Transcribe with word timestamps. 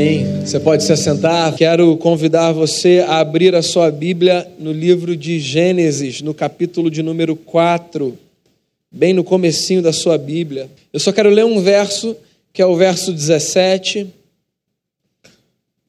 Amém. 0.00 0.46
Você 0.46 0.58
pode 0.58 0.82
se 0.82 0.94
assentar. 0.94 1.54
Quero 1.54 1.94
convidar 1.98 2.52
você 2.52 3.04
a 3.06 3.18
abrir 3.18 3.54
a 3.54 3.60
sua 3.60 3.90
Bíblia 3.90 4.50
no 4.58 4.72
livro 4.72 5.14
de 5.14 5.38
Gênesis, 5.38 6.22
no 6.22 6.32
capítulo 6.32 6.90
de 6.90 7.02
número 7.02 7.36
4, 7.36 8.18
bem 8.90 9.12
no 9.12 9.22
comecinho 9.22 9.82
da 9.82 9.92
sua 9.92 10.16
Bíblia. 10.16 10.70
Eu 10.90 10.98
só 10.98 11.12
quero 11.12 11.28
ler 11.28 11.44
um 11.44 11.60
verso, 11.60 12.16
que 12.50 12.62
é 12.62 12.66
o 12.66 12.76
verso 12.76 13.12
17, 13.12 14.06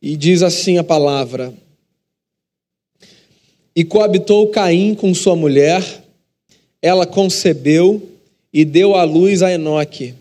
e 0.01 0.17
diz 0.17 0.43
assim 0.43 0.77
a 0.77 0.83
palavra: 0.83 1.53
E 3.73 3.85
coabitou 3.85 4.49
Caim 4.49 4.93
com 4.93 5.13
sua 5.13 5.37
mulher, 5.37 5.81
ela 6.81 7.05
concebeu 7.05 8.09
e 8.51 8.65
deu 8.65 8.93
à 8.93 9.05
luz 9.05 9.41
a 9.41 9.53
Enoque. 9.53 10.15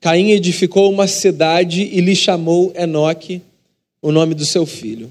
Caim 0.00 0.30
edificou 0.30 0.90
uma 0.90 1.06
cidade 1.06 1.82
e 1.82 2.00
lhe 2.00 2.14
chamou 2.14 2.72
Enoque, 2.76 3.42
o 4.00 4.12
nome 4.12 4.34
do 4.34 4.46
seu 4.46 4.64
filho. 4.64 5.10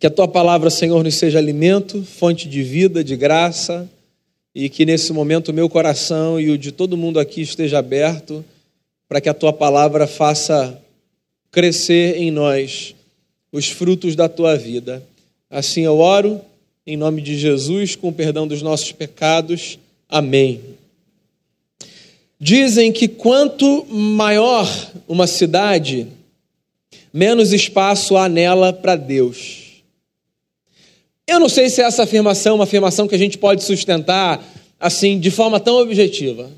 Que 0.00 0.06
a 0.06 0.10
tua 0.10 0.26
palavra, 0.26 0.68
Senhor, 0.68 1.04
nos 1.04 1.14
seja 1.14 1.38
alimento, 1.38 2.02
fonte 2.02 2.48
de 2.48 2.62
vida, 2.62 3.04
de 3.04 3.16
graça, 3.16 3.88
e 4.54 4.68
que 4.68 4.84
nesse 4.84 5.12
momento 5.12 5.48
o 5.48 5.54
meu 5.54 5.68
coração 5.68 6.40
e 6.40 6.50
o 6.50 6.58
de 6.58 6.72
todo 6.72 6.96
mundo 6.96 7.20
aqui 7.20 7.40
esteja 7.40 7.78
aberto 7.78 8.44
para 9.08 9.20
que 9.20 9.28
a 9.28 9.34
tua 9.34 9.52
palavra 9.52 10.06
faça 10.06 10.80
crescer 11.50 12.16
em 12.16 12.30
nós 12.30 12.94
os 13.52 13.68
frutos 13.68 14.16
da 14.16 14.28
tua 14.28 14.56
vida. 14.56 15.02
Assim 15.48 15.82
eu 15.82 15.98
oro, 15.98 16.40
em 16.86 16.96
nome 16.96 17.20
de 17.22 17.38
Jesus, 17.38 17.94
com 17.94 18.08
o 18.08 18.12
perdão 18.12 18.48
dos 18.48 18.62
nossos 18.62 18.90
pecados. 18.90 19.78
Amém. 20.08 20.60
Dizem 22.44 22.90
que 22.90 23.06
quanto 23.06 23.86
maior 23.88 24.68
uma 25.06 25.28
cidade, 25.28 26.08
menos 27.14 27.52
espaço 27.52 28.16
há 28.16 28.28
nela 28.28 28.72
para 28.72 28.96
Deus. 28.96 29.84
Eu 31.24 31.38
não 31.38 31.48
sei 31.48 31.70
se 31.70 31.80
essa 31.80 32.02
afirmação 32.02 32.50
é 32.50 32.54
uma 32.56 32.64
afirmação 32.64 33.06
que 33.06 33.14
a 33.14 33.18
gente 33.18 33.38
pode 33.38 33.62
sustentar 33.62 34.44
assim 34.80 35.20
de 35.20 35.30
forma 35.30 35.60
tão 35.60 35.76
objetiva. 35.76 36.50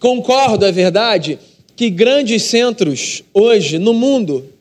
Concordo, 0.00 0.64
é 0.64 0.72
verdade, 0.72 1.38
que 1.76 1.88
grandes 1.88 2.42
centros 2.42 3.22
hoje 3.32 3.78
no 3.78 3.94
mundo 3.94 4.52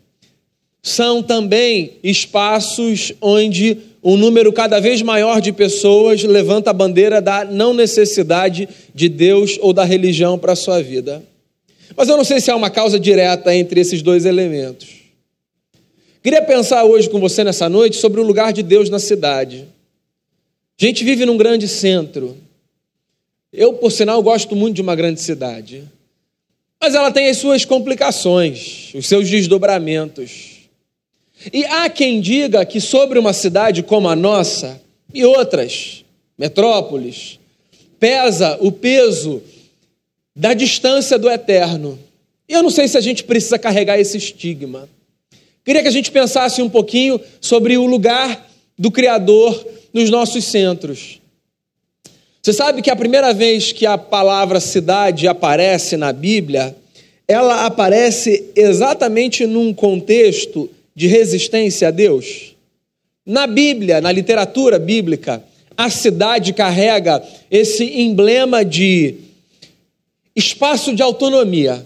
são 0.84 1.24
também 1.24 1.94
espaços 2.04 3.12
onde 3.20 3.76
um 4.04 4.18
número 4.18 4.52
cada 4.52 4.80
vez 4.80 5.02
maior 5.02 5.40
de 5.40 5.52
pessoas 5.52 6.24
levanta 6.24 6.72
a 6.72 6.74
bandeira 6.74 7.22
da 7.22 7.46
não 7.46 7.74
necessidade 7.74 8.68
de 8.94 9.08
Deus 9.08 9.60
ou 9.62 9.74
da 9.74 9.84
religião 9.84 10.40
para 10.40 10.54
a 10.54 10.56
sua 10.56 10.82
vida. 10.82 11.24
Mas 11.96 12.10
eu 12.10 12.18
não 12.18 12.24
sei 12.24 12.40
se 12.40 12.50
há 12.50 12.56
uma 12.56 12.70
causa 12.70 13.00
direta 13.00 13.54
entre 13.54 13.80
esses 13.80 14.02
dois 14.02 14.26
elementos. 14.26 15.02
Queria 16.24 16.42
pensar 16.42 16.84
hoje 16.84 17.10
com 17.10 17.20
você 17.20 17.44
nessa 17.44 17.68
noite 17.68 17.98
sobre 17.98 18.20
o 18.20 18.24
lugar 18.24 18.54
de 18.54 18.64
Deus 18.64 18.90
na 18.90 19.00
cidade. 19.00 19.68
A 20.80 20.86
gente 20.86 21.04
vive 21.04 21.26
num 21.26 21.38
grande 21.38 21.68
centro. 21.68 22.38
Eu, 23.54 23.74
por 23.74 23.92
sinal, 23.92 24.22
gosto 24.24 24.56
muito 24.56 24.76
de 24.76 24.82
uma 24.82 24.96
grande 24.96 25.22
cidade. 25.22 25.84
Mas 26.80 26.96
ela 26.96 27.12
tem 27.12 27.28
as 27.28 27.38
suas 27.38 27.66
complicações, 27.66 28.92
os 28.96 29.06
seus 29.08 29.30
desdobramentos. 29.30 30.51
E 31.52 31.66
há 31.66 31.90
quem 31.90 32.20
diga 32.20 32.66
que 32.66 32.80
sobre 32.80 33.18
uma 33.18 33.34
cidade 33.34 33.82
como 33.82 34.10
a 34.10 34.16
nossa 34.16 34.82
e 35.14 35.26
outras 35.26 36.04
metrópoles, 36.38 37.40
pesa 38.00 38.58
o 38.60 38.72
peso 38.72 39.42
da 40.36 40.54
distância 40.54 41.20
do 41.20 41.30
eterno. 41.30 42.00
Eu 42.48 42.64
não 42.64 42.70
sei 42.70 42.88
se 42.88 42.98
a 42.98 43.02
gente 43.02 43.24
precisa 43.24 43.60
carregar 43.60 44.00
esse 44.00 44.18
estigma. 44.18 44.90
Queria 45.64 45.82
que 45.82 45.88
a 45.88 45.92
gente 45.92 46.12
pensasse 46.12 46.62
um 46.62 46.70
pouquinho 46.70 47.20
sobre 47.40 47.78
o 47.78 47.86
lugar 47.86 48.50
do 48.78 48.90
Criador 48.90 49.66
nos 49.94 50.10
nossos 50.10 50.46
centros. 50.46 51.20
Você 52.42 52.54
sabe 52.54 52.82
que 52.82 52.90
a 52.90 52.96
primeira 52.96 53.34
vez 53.34 53.72
que 53.72 53.86
a 53.86 53.98
palavra 53.98 54.60
cidade 54.60 55.28
aparece 55.28 55.96
na 55.96 56.12
Bíblia, 56.12 56.76
ela 57.28 57.66
aparece 57.68 58.50
exatamente 58.56 59.46
num 59.46 59.72
contexto 59.72 60.68
de 60.96 61.08
resistência 61.08 61.88
a 61.88 61.92
Deus? 61.92 62.56
Na 63.26 63.48
Bíblia, 63.48 64.02
na 64.02 64.12
literatura 64.12 64.80
bíblica, 64.80 65.44
a 65.78 65.90
cidade 65.90 66.54
carrega 66.54 67.24
esse 67.50 67.84
emblema 68.02 68.64
de 68.64 69.16
espaço 70.36 70.94
de 70.96 71.02
autonomia. 71.02 71.86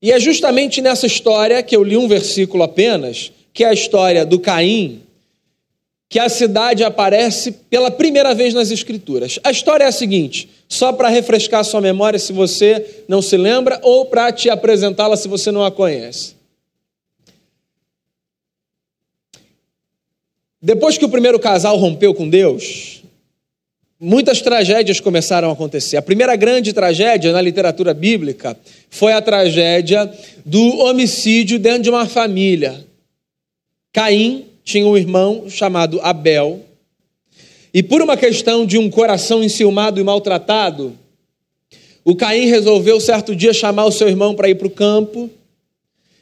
E 0.00 0.12
é 0.12 0.20
justamente 0.20 0.80
nessa 0.80 1.06
história 1.06 1.62
que 1.62 1.74
eu 1.74 1.82
li 1.82 1.96
um 1.96 2.08
versículo 2.08 2.62
apenas, 2.62 3.32
que 3.52 3.64
é 3.64 3.68
a 3.68 3.72
história 3.72 4.24
do 4.24 4.38
Caim, 4.38 5.02
que 6.08 6.18
a 6.18 6.28
cidade 6.28 6.82
aparece 6.84 7.52
pela 7.52 7.90
primeira 7.90 8.34
vez 8.34 8.54
nas 8.54 8.70
Escrituras. 8.70 9.38
A 9.44 9.50
história 9.50 9.84
é 9.84 9.88
a 9.88 9.92
seguinte, 9.92 10.48
só 10.68 10.92
para 10.92 11.08
refrescar 11.08 11.64
sua 11.64 11.80
memória 11.80 12.18
se 12.18 12.32
você 12.32 13.04
não 13.06 13.20
se 13.20 13.36
lembra, 13.36 13.78
ou 13.82 14.06
para 14.06 14.32
te 14.32 14.48
apresentá-la 14.48 15.16
se 15.16 15.28
você 15.28 15.50
não 15.50 15.64
a 15.64 15.70
conhece. 15.70 16.37
Depois 20.68 20.98
que 20.98 21.04
o 21.06 21.08
primeiro 21.08 21.38
casal 21.38 21.78
rompeu 21.78 22.12
com 22.12 22.28
Deus, 22.28 23.02
muitas 23.98 24.42
tragédias 24.42 25.00
começaram 25.00 25.48
a 25.48 25.54
acontecer. 25.54 25.96
A 25.96 26.02
primeira 26.02 26.36
grande 26.36 26.74
tragédia 26.74 27.32
na 27.32 27.40
literatura 27.40 27.94
bíblica 27.94 28.54
foi 28.90 29.14
a 29.14 29.22
tragédia 29.22 30.12
do 30.44 30.80
homicídio 30.80 31.58
dentro 31.58 31.84
de 31.84 31.88
uma 31.88 32.04
família. 32.04 32.84
Caim 33.94 34.44
tinha 34.62 34.86
um 34.86 34.94
irmão 34.94 35.48
chamado 35.48 36.00
Abel, 36.02 36.60
e 37.72 37.82
por 37.82 38.02
uma 38.02 38.14
questão 38.14 38.66
de 38.66 38.76
um 38.76 38.90
coração 38.90 39.42
enciumado 39.42 39.98
e 39.98 40.04
maltratado, 40.04 40.92
o 42.04 42.14
Caim 42.14 42.44
resolveu 42.44 43.00
certo 43.00 43.34
dia 43.34 43.54
chamar 43.54 43.86
o 43.86 43.92
seu 43.92 44.06
irmão 44.06 44.34
para 44.34 44.50
ir 44.50 44.56
para 44.56 44.66
o 44.66 44.70
campo 44.70 45.30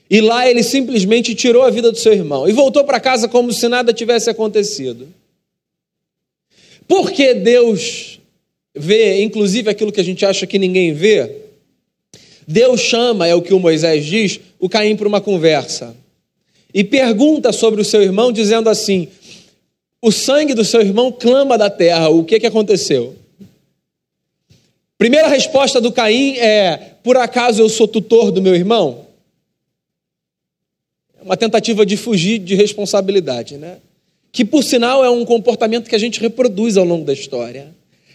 e 0.09 0.21
lá 0.21 0.49
ele 0.49 0.63
simplesmente 0.63 1.35
tirou 1.35 1.63
a 1.63 1.71
vida 1.71 1.91
do 1.91 1.99
seu 1.99 2.13
irmão 2.13 2.49
e 2.49 2.53
voltou 2.53 2.85
para 2.85 3.01
casa 3.01 3.29
como 3.29 3.53
se 3.53 3.69
nada 3.69 3.93
tivesse 3.93 4.31
acontecido. 4.31 5.09
Porque 6.87 7.35
Deus 7.35 8.21
vê, 8.75 9.23
inclusive 9.23 9.69
aquilo 9.69 9.91
que 9.91 10.01
a 10.01 10.05
gente 10.05 10.25
acha 10.25 10.47
que 10.47 10.59
ninguém 10.59 10.93
vê, 10.93 11.31
Deus 12.47 12.81
chama, 12.81 13.27
é 13.27 13.35
o 13.35 13.43
que 13.43 13.53
o 13.53 13.59
Moisés 13.59 14.05
diz, 14.05 14.39
o 14.61 14.69
Caim 14.69 14.95
para 14.97 15.09
uma 15.09 15.21
conversa. 15.21 15.97
E 16.73 16.85
pergunta 16.85 17.53
sobre 17.53 17.81
o 17.81 17.85
seu 17.85 18.03
irmão, 18.03 18.31
dizendo 18.31 18.69
assim: 18.69 19.09
o 20.01 20.13
sangue 20.13 20.55
do 20.55 20.65
seu 20.65 20.81
irmão 20.81 21.11
clama 21.11 21.59
da 21.59 21.69
terra, 21.69 22.09
o 22.09 22.23
que, 22.23 22.39
que 22.39 22.47
aconteceu? 22.47 23.17
Primeira 24.97 25.27
resposta 25.27 25.81
do 25.81 25.91
Caim 25.91 26.37
é: 26.37 26.93
por 27.03 27.17
acaso 27.17 27.61
eu 27.61 27.69
sou 27.69 27.89
tutor 27.89 28.31
do 28.31 28.41
meu 28.41 28.55
irmão? 28.55 29.06
Uma 31.27 31.37
tentativa 31.37 31.85
de 31.85 31.97
fugir 31.97 32.39
de 32.39 32.55
responsabilidade, 32.55 33.57
né? 33.57 33.79
Que 34.31 34.45
por 34.45 34.63
sinal 34.63 35.05
é 35.05 35.11
um 35.11 35.25
comportamento 35.25 35.89
que 35.89 35.95
a 35.97 35.99
gente 35.99 36.21
reproduz 36.21 36.77
ao 36.77 36.85
longo 36.85 37.05
da 37.05 37.13
história. 37.13 37.75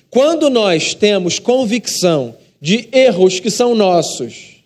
Quando 0.10 0.50
nós 0.50 0.94
temos 0.94 1.38
convicção 1.38 2.34
de 2.62 2.88
erros 2.94 3.42
que 3.42 3.52
são 3.52 3.76
nossos, 3.76 4.62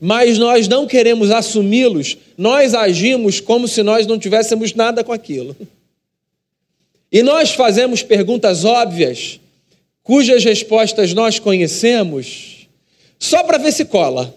mas 0.00 0.38
nós 0.38 0.68
não 0.68 0.86
queremos 0.86 1.30
assumi-los, 1.30 2.16
nós 2.38 2.72
agimos 2.72 3.40
como 3.40 3.68
se 3.68 3.82
nós 3.82 4.06
não 4.06 4.18
tivéssemos 4.18 4.72
nada 4.72 5.04
com 5.04 5.12
aquilo. 5.12 5.54
E 7.12 7.22
nós 7.22 7.50
fazemos 7.50 8.02
perguntas 8.02 8.64
óbvias, 8.64 9.38
cujas 10.02 10.42
respostas 10.44 11.12
nós 11.12 11.38
conhecemos, 11.38 12.68
só 13.18 13.42
para 13.44 13.58
ver 13.58 13.72
se 13.72 13.84
cola. 13.84 14.34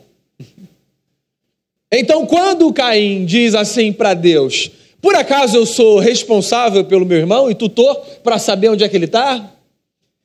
Então, 1.91 2.25
quando 2.25 2.71
Caim 2.71 3.25
diz 3.25 3.56
assim 3.56 3.91
para 3.91 4.13
Deus: 4.13 4.69
Por 5.01 5.15
acaso 5.15 5.57
eu 5.57 5.65
sou 5.65 6.00
responsável 6.00 6.86
pelo 6.86 7.06
meu 7.06 7.18
irmão 7.18 7.50
e 7.50 7.56
tutor 7.56 7.95
para 8.24 8.38
saber 8.38 8.69
onde 8.69 8.83
é 8.83 8.89
que 8.89 8.95
ele 8.95 9.06
está? 9.06 9.51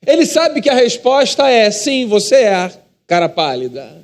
Ele 0.05 0.25
sabe 0.25 0.61
que 0.61 0.69
a 0.69 0.75
resposta 0.75 1.49
é: 1.49 1.71
Sim, 1.71 2.05
você 2.05 2.35
é, 2.35 2.71
cara 3.07 3.27
pálida. 3.27 4.03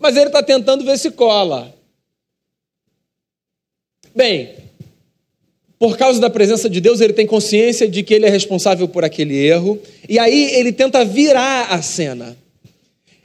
Mas 0.00 0.16
ele 0.16 0.26
está 0.26 0.42
tentando 0.42 0.84
ver 0.84 0.98
se 0.98 1.10
cola. 1.10 1.72
Bem, 4.14 4.50
por 5.78 5.96
causa 5.96 6.20
da 6.20 6.28
presença 6.28 6.68
de 6.68 6.80
Deus, 6.80 7.00
ele 7.00 7.12
tem 7.12 7.26
consciência 7.26 7.86
de 7.88 8.02
que 8.02 8.12
ele 8.12 8.26
é 8.26 8.28
responsável 8.28 8.88
por 8.88 9.04
aquele 9.04 9.36
erro, 9.36 9.80
e 10.08 10.18
aí 10.18 10.56
ele 10.56 10.72
tenta 10.72 11.04
virar 11.04 11.68
a 11.70 11.80
cena. 11.80 12.36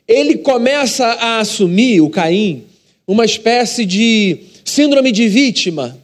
Ele 0.08 0.38
começa 0.38 1.06
a 1.06 1.40
assumir, 1.40 2.02
o 2.02 2.10
Caim, 2.10 2.66
uma 3.08 3.26
espécie 3.26 3.86
de 3.86 4.40
síndrome 4.66 5.12
de 5.12 5.28
vítima. 5.28 5.98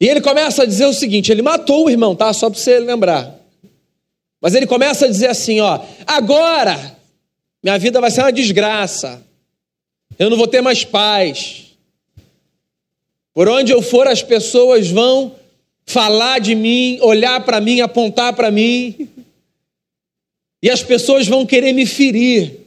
E 0.00 0.08
ele 0.08 0.20
começa 0.20 0.62
a 0.62 0.66
dizer 0.66 0.86
o 0.86 0.92
seguinte: 0.92 1.30
ele 1.30 1.42
matou 1.42 1.86
o 1.86 1.90
irmão, 1.90 2.14
tá? 2.14 2.32
Só 2.32 2.50
para 2.50 2.58
você 2.58 2.78
lembrar. 2.78 3.38
Mas 4.40 4.54
ele 4.54 4.66
começa 4.66 5.06
a 5.06 5.08
dizer 5.08 5.28
assim: 5.28 5.60
ó, 5.60 5.80
agora 6.06 6.94
minha 7.62 7.78
vida 7.78 7.98
vai 7.98 8.10
ser 8.10 8.20
uma 8.20 8.30
desgraça. 8.30 9.22
Eu 10.18 10.28
não 10.28 10.36
vou 10.36 10.46
ter 10.46 10.60
mais 10.60 10.84
paz. 10.84 11.64
Por 13.32 13.48
onde 13.48 13.72
eu 13.72 13.80
for, 13.80 14.06
as 14.06 14.22
pessoas 14.22 14.90
vão 14.90 15.34
falar 15.86 16.40
de 16.40 16.54
mim, 16.54 16.98
olhar 17.00 17.42
para 17.44 17.60
mim, 17.60 17.80
apontar 17.80 18.34
para 18.34 18.50
mim. 18.50 19.08
E 20.62 20.68
as 20.70 20.82
pessoas 20.82 21.26
vão 21.26 21.46
querer 21.46 21.72
me 21.72 21.86
ferir. 21.86 22.63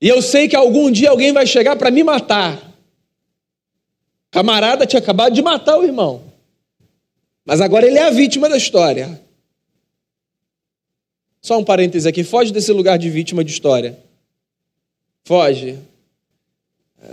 E 0.00 0.08
eu 0.08 0.20
sei 0.20 0.48
que 0.48 0.56
algum 0.56 0.90
dia 0.90 1.10
alguém 1.10 1.32
vai 1.32 1.46
chegar 1.46 1.76
para 1.76 1.90
me 1.90 2.04
matar. 2.04 2.62
Camarada 4.30 4.86
tinha 4.86 5.00
acabado 5.00 5.34
de 5.34 5.42
matar 5.42 5.78
o 5.78 5.84
irmão. 5.84 6.22
Mas 7.44 7.60
agora 7.60 7.86
ele 7.86 7.98
é 7.98 8.02
a 8.02 8.10
vítima 8.10 8.48
da 8.48 8.56
história. 8.56 9.20
Só 11.40 11.58
um 11.58 11.64
parêntese 11.64 12.08
aqui, 12.08 12.24
foge 12.24 12.52
desse 12.52 12.72
lugar 12.72 12.98
de 12.98 13.08
vítima 13.08 13.44
de 13.44 13.52
história. 13.52 13.98
Foge. 15.24 15.78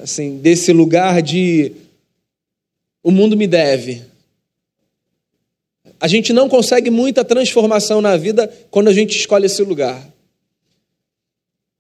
Assim, 0.01 0.37
desse 0.37 0.73
lugar 0.73 1.21
de 1.21 1.71
o 3.03 3.11
mundo 3.11 3.37
me 3.37 3.45
deve. 3.45 4.03
A 5.99 6.07
gente 6.07 6.33
não 6.33 6.49
consegue 6.49 6.89
muita 6.89 7.23
transformação 7.23 8.01
na 8.01 8.17
vida 8.17 8.47
quando 8.71 8.87
a 8.87 8.93
gente 8.93 9.17
escolhe 9.17 9.45
esse 9.45 9.61
lugar. 9.61 10.12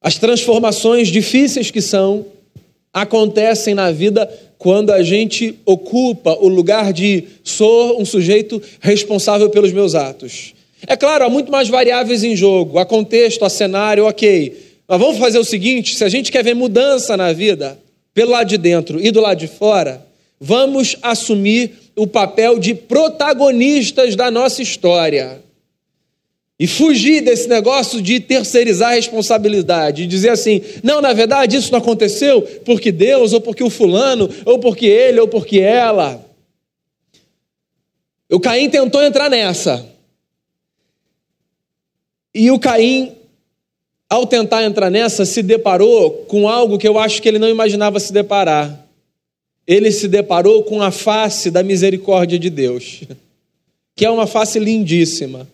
As 0.03 0.17
transformações 0.17 1.07
difíceis 1.07 1.71
que 1.71 1.81
são 1.81 2.25
acontecem 2.93 3.73
na 3.73 3.89
vida 3.89 4.29
quando 4.57 4.91
a 4.91 5.01
gente 5.01 5.57
ocupa 5.65 6.37
o 6.39 6.49
lugar 6.49 6.91
de 6.91 7.23
sou 7.43 7.99
um 7.99 8.05
sujeito 8.05 8.61
responsável 8.81 9.49
pelos 9.49 9.71
meus 9.71 9.95
atos. 9.95 10.53
É 10.85 10.97
claro, 10.97 11.23
há 11.23 11.29
muito 11.29 11.49
mais 11.49 11.69
variáveis 11.69 12.23
em 12.23 12.35
jogo, 12.35 12.77
há 12.77 12.85
contexto, 12.85 13.45
há 13.45 13.49
cenário, 13.49 14.05
ok. 14.05 14.57
Mas 14.85 14.99
vamos 14.99 15.17
fazer 15.17 15.39
o 15.39 15.43
seguinte: 15.45 15.95
se 15.95 16.03
a 16.03 16.09
gente 16.09 16.31
quer 16.31 16.43
ver 16.43 16.53
mudança 16.53 17.15
na 17.15 17.31
vida, 17.31 17.79
pelo 18.13 18.31
lado 18.31 18.49
de 18.49 18.57
dentro 18.57 19.03
e 19.03 19.09
do 19.09 19.21
lado 19.21 19.39
de 19.39 19.47
fora, 19.47 20.05
vamos 20.39 20.97
assumir 21.01 21.71
o 21.95 22.05
papel 22.05 22.59
de 22.59 22.75
protagonistas 22.75 24.15
da 24.15 24.29
nossa 24.29 24.61
história. 24.61 25.41
E 26.63 26.67
fugir 26.67 27.19
desse 27.19 27.49
negócio 27.49 28.01
de 28.01 28.21
terceirizar 28.21 28.91
a 28.91 28.95
responsabilidade, 28.95 30.03
e 30.03 30.07
dizer 30.07 30.29
assim: 30.29 30.61
não, 30.81 31.01
na 31.01 31.11
verdade 31.11 31.57
isso 31.57 31.69
não 31.73 31.79
aconteceu 31.79 32.41
porque 32.63 32.89
Deus, 32.89 33.33
ou 33.33 33.41
porque 33.41 33.61
o 33.61 33.69
fulano, 33.69 34.29
ou 34.45 34.57
porque 34.57 34.85
ele, 34.85 35.19
ou 35.19 35.27
porque 35.27 35.59
ela. 35.59 36.25
O 38.31 38.39
Caim 38.39 38.69
tentou 38.69 39.03
entrar 39.03 39.29
nessa. 39.29 39.85
E 42.33 42.49
o 42.49 42.57
Caim, 42.57 43.11
ao 44.09 44.25
tentar 44.25 44.63
entrar 44.63 44.89
nessa, 44.89 45.25
se 45.25 45.43
deparou 45.43 46.11
com 46.29 46.47
algo 46.47 46.77
que 46.77 46.87
eu 46.87 46.97
acho 46.97 47.21
que 47.21 47.27
ele 47.27 47.39
não 47.39 47.49
imaginava 47.49 47.99
se 47.99 48.13
deparar. 48.13 48.87
Ele 49.67 49.91
se 49.91 50.07
deparou 50.07 50.63
com 50.63 50.81
a 50.81 50.91
face 50.91 51.51
da 51.51 51.61
misericórdia 51.61 52.39
de 52.39 52.49
Deus, 52.49 53.01
que 53.97 54.05
é 54.05 54.09
uma 54.09 54.25
face 54.25 54.59
lindíssima. 54.59 55.45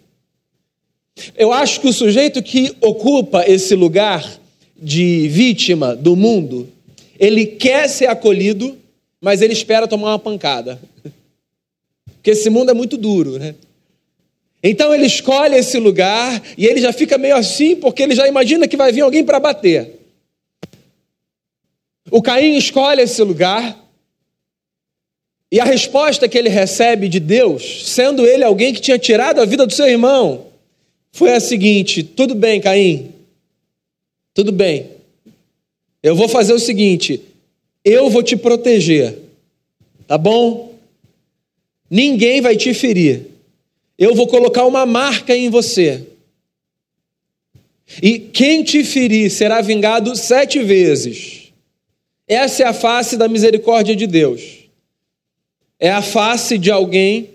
Eu 1.37 1.51
acho 1.51 1.81
que 1.81 1.87
o 1.87 1.93
sujeito 1.93 2.41
que 2.41 2.75
ocupa 2.81 3.43
esse 3.47 3.75
lugar 3.75 4.39
de 4.77 5.27
vítima 5.27 5.95
do 5.95 6.15
mundo, 6.15 6.69
ele 7.19 7.45
quer 7.45 7.87
ser 7.87 8.07
acolhido, 8.07 8.77
mas 9.21 9.41
ele 9.41 9.53
espera 9.53 9.87
tomar 9.87 10.11
uma 10.11 10.19
pancada. 10.19 10.79
Porque 12.15 12.31
esse 12.31 12.49
mundo 12.49 12.71
é 12.71 12.73
muito 12.73 12.97
duro, 12.97 13.37
né? 13.37 13.55
Então 14.61 14.93
ele 14.93 15.05
escolhe 15.05 15.55
esse 15.55 15.79
lugar 15.79 16.41
e 16.57 16.65
ele 16.65 16.81
já 16.81 16.91
fica 16.91 17.17
meio 17.17 17.35
assim, 17.35 17.75
porque 17.75 18.03
ele 18.03 18.13
já 18.13 18.27
imagina 18.27 18.67
que 18.67 18.75
vai 18.75 18.91
vir 18.91 19.01
alguém 19.01 19.23
para 19.23 19.39
bater. 19.39 19.99
O 22.11 22.21
Caim 22.21 22.57
escolhe 22.57 23.01
esse 23.01 23.21
lugar 23.23 23.77
e 25.51 25.59
a 25.59 25.63
resposta 25.63 26.27
que 26.27 26.37
ele 26.37 26.49
recebe 26.49 27.07
de 27.07 27.19
Deus, 27.19 27.89
sendo 27.89 28.25
ele 28.25 28.43
alguém 28.43 28.73
que 28.73 28.81
tinha 28.81 28.99
tirado 28.99 29.39
a 29.39 29.45
vida 29.45 29.65
do 29.65 29.73
seu 29.73 29.87
irmão, 29.87 30.47
foi 31.11 31.33
a 31.33 31.39
seguinte: 31.39 32.03
tudo 32.03 32.35
bem, 32.35 32.61
Caim, 32.61 33.13
tudo 34.33 34.51
bem, 34.51 34.91
eu 36.01 36.15
vou 36.15 36.27
fazer 36.27 36.53
o 36.53 36.59
seguinte, 36.59 37.21
eu 37.83 38.09
vou 38.09 38.23
te 38.23 38.35
proteger, 38.35 39.17
tá 40.07 40.17
bom? 40.17 40.73
Ninguém 41.89 42.41
vai 42.41 42.55
te 42.55 42.73
ferir 42.73 43.29
eu 43.99 44.15
vou 44.15 44.27
colocar 44.27 44.65
uma 44.65 44.85
marca 44.85 45.35
em 45.35 45.49
você. 45.49 46.07
E 48.01 48.17
quem 48.17 48.63
te 48.63 48.81
ferir 48.81 49.29
será 49.29 49.59
vingado 49.59 50.15
sete 50.15 50.59
vezes. 50.63 51.51
Essa 52.25 52.63
é 52.63 52.65
a 52.65 52.71
face 52.71 53.17
da 53.17 53.27
misericórdia 53.27 53.93
de 53.93 54.07
Deus. 54.07 54.69
É 55.77 55.91
a 55.91 56.01
face 56.01 56.57
de 56.57 56.71
alguém 56.71 57.31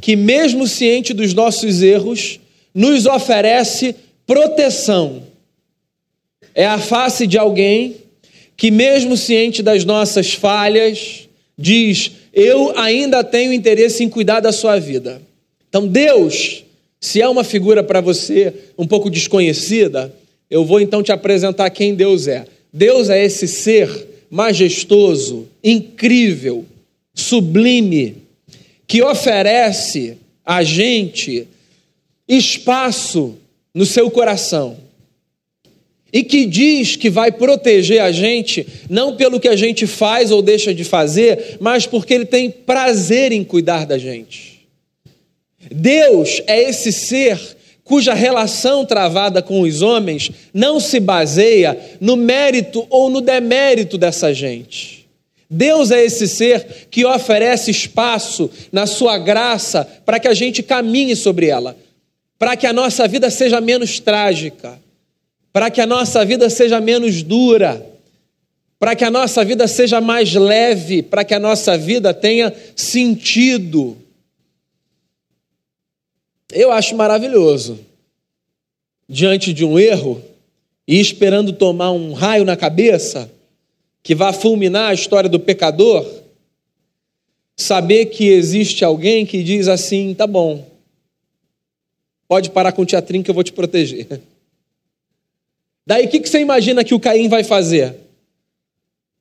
que, 0.00 0.16
mesmo 0.16 0.66
ciente 0.66 1.12
dos 1.12 1.34
nossos 1.34 1.82
erros, 1.82 2.40
nos 2.78 3.06
oferece 3.06 3.96
proteção. 4.24 5.24
É 6.54 6.64
a 6.64 6.78
face 6.78 7.26
de 7.26 7.36
alguém 7.36 7.96
que, 8.56 8.70
mesmo 8.70 9.16
ciente 9.16 9.64
das 9.64 9.84
nossas 9.84 10.32
falhas, 10.32 11.28
diz: 11.58 12.12
Eu 12.32 12.78
ainda 12.78 13.24
tenho 13.24 13.52
interesse 13.52 14.04
em 14.04 14.08
cuidar 14.08 14.38
da 14.38 14.52
sua 14.52 14.78
vida. 14.78 15.20
Então, 15.68 15.88
Deus, 15.88 16.62
se 17.00 17.20
é 17.20 17.28
uma 17.28 17.42
figura 17.42 17.82
para 17.82 18.00
você 18.00 18.54
um 18.78 18.86
pouco 18.86 19.10
desconhecida, 19.10 20.14
eu 20.48 20.64
vou 20.64 20.80
então 20.80 21.02
te 21.02 21.10
apresentar 21.10 21.68
quem 21.70 21.96
Deus 21.96 22.28
é. 22.28 22.44
Deus 22.72 23.10
é 23.10 23.24
esse 23.24 23.48
ser 23.48 23.90
majestoso, 24.30 25.48
incrível, 25.64 26.64
sublime, 27.12 28.18
que 28.86 29.02
oferece 29.02 30.16
a 30.44 30.62
gente 30.62 31.48
espaço 32.28 33.36
no 33.74 33.86
seu 33.86 34.10
coração 34.10 34.76
e 36.12 36.22
que 36.22 36.46
diz 36.46 36.96
que 36.96 37.10
vai 37.10 37.30
proteger 37.30 38.00
a 38.00 38.10
gente 38.10 38.66
não 38.88 39.16
pelo 39.16 39.38
que 39.38 39.48
a 39.48 39.56
gente 39.56 39.86
faz 39.86 40.30
ou 40.30 40.40
deixa 40.40 40.74
de 40.74 40.84
fazer, 40.84 41.56
mas 41.60 41.86
porque 41.86 42.14
ele 42.14 42.24
tem 42.24 42.50
prazer 42.50 43.32
em 43.32 43.44
cuidar 43.44 43.86
da 43.86 43.98
gente. 43.98 44.66
Deus 45.70 46.40
é 46.46 46.62
esse 46.62 46.92
ser 46.92 47.38
cuja 47.84 48.12
relação 48.12 48.84
travada 48.84 49.40
com 49.40 49.62
os 49.62 49.80
homens 49.80 50.30
não 50.52 50.78
se 50.78 51.00
baseia 51.00 51.78
no 52.00 52.16
mérito 52.16 52.86
ou 52.90 53.08
no 53.08 53.20
demérito 53.20 53.96
dessa 53.96 54.32
gente. 54.32 55.06
Deus 55.50 55.90
é 55.90 56.04
esse 56.04 56.28
ser 56.28 56.88
que 56.90 57.06
oferece 57.06 57.70
espaço 57.70 58.50
na 58.70 58.86
sua 58.86 59.16
graça 59.16 59.88
para 60.04 60.20
que 60.20 60.28
a 60.28 60.34
gente 60.34 60.62
caminhe 60.62 61.16
sobre 61.16 61.46
ela, 61.46 61.74
para 62.38 62.56
que 62.56 62.66
a 62.66 62.72
nossa 62.72 63.08
vida 63.08 63.30
seja 63.30 63.60
menos 63.60 63.98
trágica, 63.98 64.80
para 65.52 65.70
que 65.70 65.80
a 65.80 65.86
nossa 65.86 66.24
vida 66.24 66.48
seja 66.48 66.80
menos 66.80 67.22
dura, 67.22 67.84
para 68.78 68.94
que 68.94 69.04
a 69.04 69.10
nossa 69.10 69.44
vida 69.44 69.66
seja 69.66 70.00
mais 70.00 70.32
leve, 70.34 71.02
para 71.02 71.24
que 71.24 71.34
a 71.34 71.40
nossa 71.40 71.76
vida 71.76 72.14
tenha 72.14 72.54
sentido. 72.76 73.96
Eu 76.52 76.70
acho 76.70 76.96
maravilhoso. 76.96 77.80
Diante 79.08 79.52
de 79.52 79.64
um 79.64 79.78
erro 79.78 80.22
e 80.86 81.00
esperando 81.00 81.52
tomar 81.52 81.90
um 81.90 82.12
raio 82.12 82.44
na 82.44 82.56
cabeça 82.56 83.30
que 84.02 84.14
vá 84.14 84.32
fulminar 84.32 84.90
a 84.90 84.94
história 84.94 85.28
do 85.28 85.40
pecador, 85.40 86.06
saber 87.56 88.06
que 88.06 88.28
existe 88.28 88.84
alguém 88.84 89.26
que 89.26 89.42
diz 89.42 89.66
assim: 89.66 90.14
tá 90.14 90.26
bom, 90.26 90.64
pode 92.28 92.50
parar 92.50 92.72
com 92.72 92.82
o 92.82 92.86
teatrinho 92.86 93.24
que 93.24 93.30
eu 93.30 93.34
vou 93.34 93.42
te 93.42 93.52
proteger. 93.52 94.06
Daí 95.86 96.04
o 96.04 96.08
que, 96.08 96.20
que 96.20 96.28
você 96.28 96.38
imagina 96.38 96.84
que 96.84 96.94
o 96.94 97.00
Caim 97.00 97.28
vai 97.28 97.42
fazer? 97.42 97.96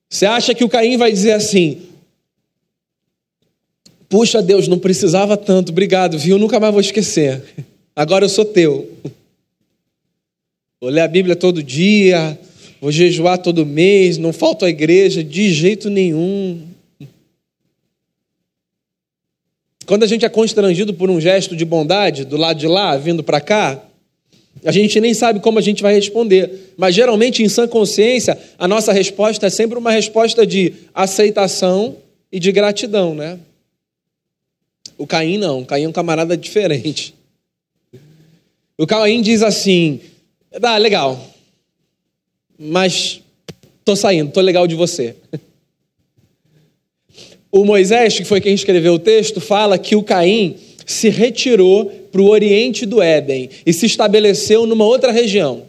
Você 0.10 0.26
acha 0.26 0.54
que 0.54 0.66
o 0.66 0.70
Caim 0.70 0.98
vai 0.98 1.12
dizer 1.12 1.32
assim: 1.32 1.82
Puxa, 4.10 4.42
Deus, 4.42 4.68
não 4.68 4.78
precisava 4.78 5.38
tanto, 5.38 5.72
obrigado, 5.72 6.18
viu? 6.20 6.38
Nunca 6.38 6.60
mais 6.60 6.74
vou 6.74 6.82
esquecer. 6.82 7.42
Agora 7.96 8.26
eu 8.26 8.30
sou 8.30 8.46
teu. 8.46 8.92
Vou 10.80 10.90
ler 10.90 11.02
a 11.02 11.08
Bíblia 11.08 11.36
todo 11.36 11.64
dia, 11.64 12.38
vou 12.80 12.92
jejuar 12.92 13.40
todo 13.40 13.66
mês, 13.66 14.18
não 14.18 14.32
falto 14.32 14.64
à 14.64 14.70
igreja 14.70 15.24
de 15.24 15.52
jeito 15.52 15.90
nenhum. 15.90 16.68
Quando 19.88 20.04
a 20.04 20.08
gente 20.08 20.24
é 20.24 20.30
constrangido 20.30 20.94
por 20.94 21.10
um 21.10 21.20
gesto 21.20 21.56
de 21.56 21.66
bondade 21.66 22.26
do 22.26 22.38
lado 22.38 22.60
de 22.60 22.68
lá, 22.68 22.96
vindo 22.96 23.24
para 23.24 23.42
cá, 23.42 23.82
a 24.64 24.72
gente 24.72 25.00
nem 25.00 25.14
sabe 25.14 25.40
como 25.40 25.58
a 25.58 25.62
gente 25.62 25.82
vai 25.82 25.96
responder. 25.96 26.74
Mas 26.78 26.94
geralmente, 26.94 27.42
em 27.42 27.50
sã 27.50 27.68
consciência, 27.68 28.38
a 28.60 28.68
nossa 28.68 28.94
resposta 28.94 29.48
é 29.48 29.50
sempre 29.50 29.78
uma 29.78 29.90
resposta 29.90 30.46
de 30.46 30.74
aceitação 30.94 31.96
e 32.32 32.40
de 32.40 32.52
gratidão, 32.52 33.16
né? 33.16 33.40
O 34.98 35.08
Caim 35.08 35.40
não, 35.40 35.62
o 35.62 35.66
Caim 35.66 35.86
é 35.86 35.90
um 35.90 35.94
camarada 35.94 36.38
diferente. 36.38 37.16
O 38.78 38.86
Caim 38.86 39.22
diz 39.22 39.42
assim: 39.42 40.02
ah, 40.62 40.78
legal, 40.78 41.20
mas 42.60 43.22
Tô 43.88 43.96
saindo, 43.96 44.34
tô 44.34 44.42
legal 44.42 44.68
de 44.68 44.76
você. 44.76 45.16
O 47.58 47.66
Moisés, 47.66 48.16
que 48.16 48.24
foi 48.24 48.40
quem 48.40 48.54
escreveu 48.54 48.94
o 48.94 49.00
texto, 49.00 49.42
fala 49.42 49.80
que 49.80 49.96
o 49.96 50.04
Caim 50.04 50.58
se 50.86 51.10
retirou 51.10 51.86
para 52.12 52.22
o 52.22 52.30
oriente 52.30 52.86
do 52.86 53.02
Éden 53.02 53.50
e 53.66 53.74
se 53.74 53.88
estabeleceu 53.88 54.68
numa 54.68 54.86
outra 54.86 55.12
região. 55.12 55.66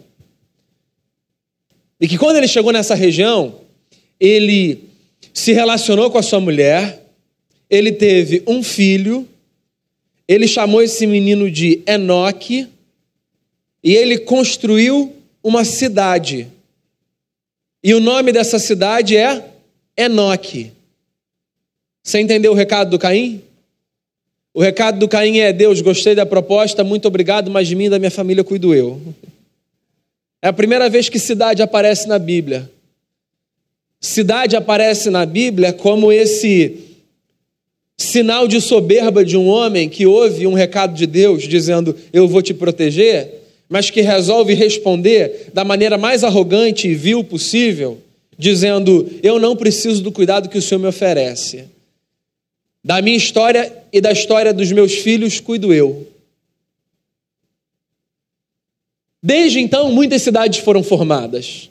E 1.99 2.07
que 2.07 2.19
quando 2.19 2.37
ele 2.37 2.47
chegou 2.47 2.75
nessa 2.75 2.95
região, 2.95 3.55
ele 4.21 4.85
se 5.33 5.55
relacionou 5.55 6.11
com 6.11 6.19
a 6.19 6.23
sua 6.23 6.39
mulher, 6.39 7.07
ele 7.71 7.91
teve 7.91 8.43
um 8.47 8.63
filho, 8.63 9.27
ele 10.29 10.47
chamou 10.47 10.83
esse 10.83 11.07
menino 11.07 11.51
de 11.51 11.81
Enoque, 11.87 12.69
e 13.83 13.95
ele 13.95 14.19
construiu 14.19 15.17
uma 15.43 15.65
cidade. 15.65 16.49
E 17.83 17.95
o 17.95 18.01
nome 18.01 18.31
dessa 18.31 18.59
cidade 18.59 19.17
é 19.17 19.43
Enoque. 19.97 20.77
Você 22.09 22.21
entendeu 22.21 22.53
o 22.53 22.55
recado 22.55 22.89
do 22.89 22.99
Caim? 22.99 23.43
O 24.55 24.63
recado 24.63 24.99
do 24.99 25.07
Caim 25.07 25.41
é: 25.41 25.53
Deus, 25.53 25.83
gostei 25.83 26.15
da 26.15 26.25
proposta, 26.25 26.83
muito 26.83 27.07
obrigado, 27.07 27.51
mas 27.51 27.69
de 27.69 27.75
mim 27.75 27.85
e 27.85 27.91
da 27.91 27.99
minha 27.99 28.11
família 28.11 28.43
cuido 28.43 28.75
eu. 28.75 28.99
É 30.41 30.49
a 30.49 30.53
primeira 30.55 30.89
vez 30.89 31.11
que 31.11 31.19
cidade 31.19 31.61
aparece 31.61 32.09
na 32.09 32.19
Bíblia. 32.19 32.71
Cidade 34.01 34.57
aparece 34.57 35.11
na 35.11 35.27
Bíblia 35.27 35.71
como 35.71 36.11
esse 36.11 36.79
sinal 37.95 38.49
de 38.49 38.59
soberba 38.59 39.23
de 39.23 39.37
um 39.37 39.47
homem 39.47 39.87
que 39.87 40.07
ouve 40.07 40.47
um 40.47 40.55
recado 40.55 40.95
de 40.95 41.07
Deus 41.07 41.43
dizendo: 41.43 41.95
Eu 42.11 42.27
vou 42.27 42.41
te 42.41 42.55
proteger, 42.55 43.35
mas 43.69 43.91
que 43.91 44.01
resolve 44.01 44.55
responder 44.55 45.51
da 45.53 45.63
maneira 45.63 45.99
mais 45.99 46.25
arrogante 46.25 46.89
e 46.89 46.95
vil 46.95 47.23
possível, 47.23 47.99
dizendo: 48.39 49.07
Eu 49.23 49.39
não 49.39 49.55
preciso 49.55 50.03
do 50.03 50.11
cuidado 50.11 50.49
que 50.49 50.57
o 50.57 50.63
Senhor 50.63 50.81
me 50.81 50.89
oferece. 50.89 51.77
Da 52.89 53.03
minha 53.03 53.19
história 53.19 53.71
e 53.93 54.01
da 54.01 54.11
história 54.11 54.51
dos 54.51 54.73
meus 54.73 54.95
filhos, 54.95 55.41
cuido 55.41 55.75
eu. 55.75 56.11
Desde 59.23 59.61
então, 59.61 59.93
muitas 59.93 60.23
cidades 60.23 60.61
foram 60.61 60.83
formadas. 60.83 61.69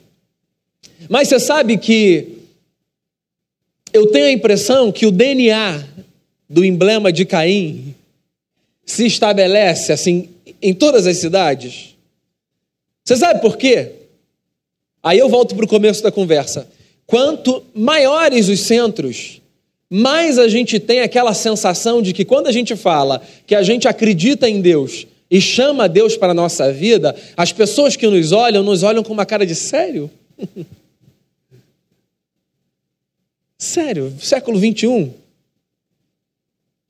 Mas 1.10 1.26
você 1.26 1.40
sabe 1.40 1.76
que 1.76 2.38
eu 3.92 4.12
tenho 4.12 4.26
a 4.26 4.30
impressão 4.30 4.92
que 4.92 5.06
o 5.06 5.10
DNA 5.10 5.84
do 6.48 6.64
emblema 6.64 7.12
de 7.12 7.24
Caim 7.24 7.96
se 8.86 9.04
estabelece 9.04 9.90
assim 9.90 10.28
em 10.62 10.72
todas 10.72 11.04
as 11.04 11.16
cidades. 11.16 11.96
Você 13.04 13.16
sabe 13.16 13.40
por 13.40 13.56
quê? 13.56 13.90
Aí 15.02 15.18
eu 15.18 15.28
volto 15.28 15.56
para 15.56 15.64
o 15.64 15.68
começo 15.68 16.00
da 16.00 16.12
conversa. 16.12 16.70
Quanto 17.08 17.64
maiores 17.74 18.48
os 18.48 18.60
centros, 18.60 19.40
mais 19.90 20.38
a 20.38 20.48
gente 20.48 20.78
tem 20.78 21.00
aquela 21.00 21.32
sensação 21.32 22.02
de 22.02 22.12
que 22.12 22.24
quando 22.24 22.46
a 22.46 22.52
gente 22.52 22.76
fala 22.76 23.22
que 23.46 23.54
a 23.54 23.62
gente 23.62 23.88
acredita 23.88 24.48
em 24.48 24.60
Deus 24.60 25.06
e 25.30 25.40
chama 25.40 25.88
Deus 25.88 26.16
para 26.16 26.32
a 26.32 26.34
nossa 26.34 26.72
vida, 26.72 27.16
as 27.36 27.52
pessoas 27.52 27.96
que 27.96 28.06
nos 28.06 28.32
olham, 28.32 28.62
nos 28.62 28.82
olham 28.82 29.02
com 29.02 29.12
uma 29.12 29.26
cara 29.26 29.46
de 29.46 29.54
sério. 29.54 30.10
sério, 33.56 34.14
século 34.20 34.58
21. 34.58 35.12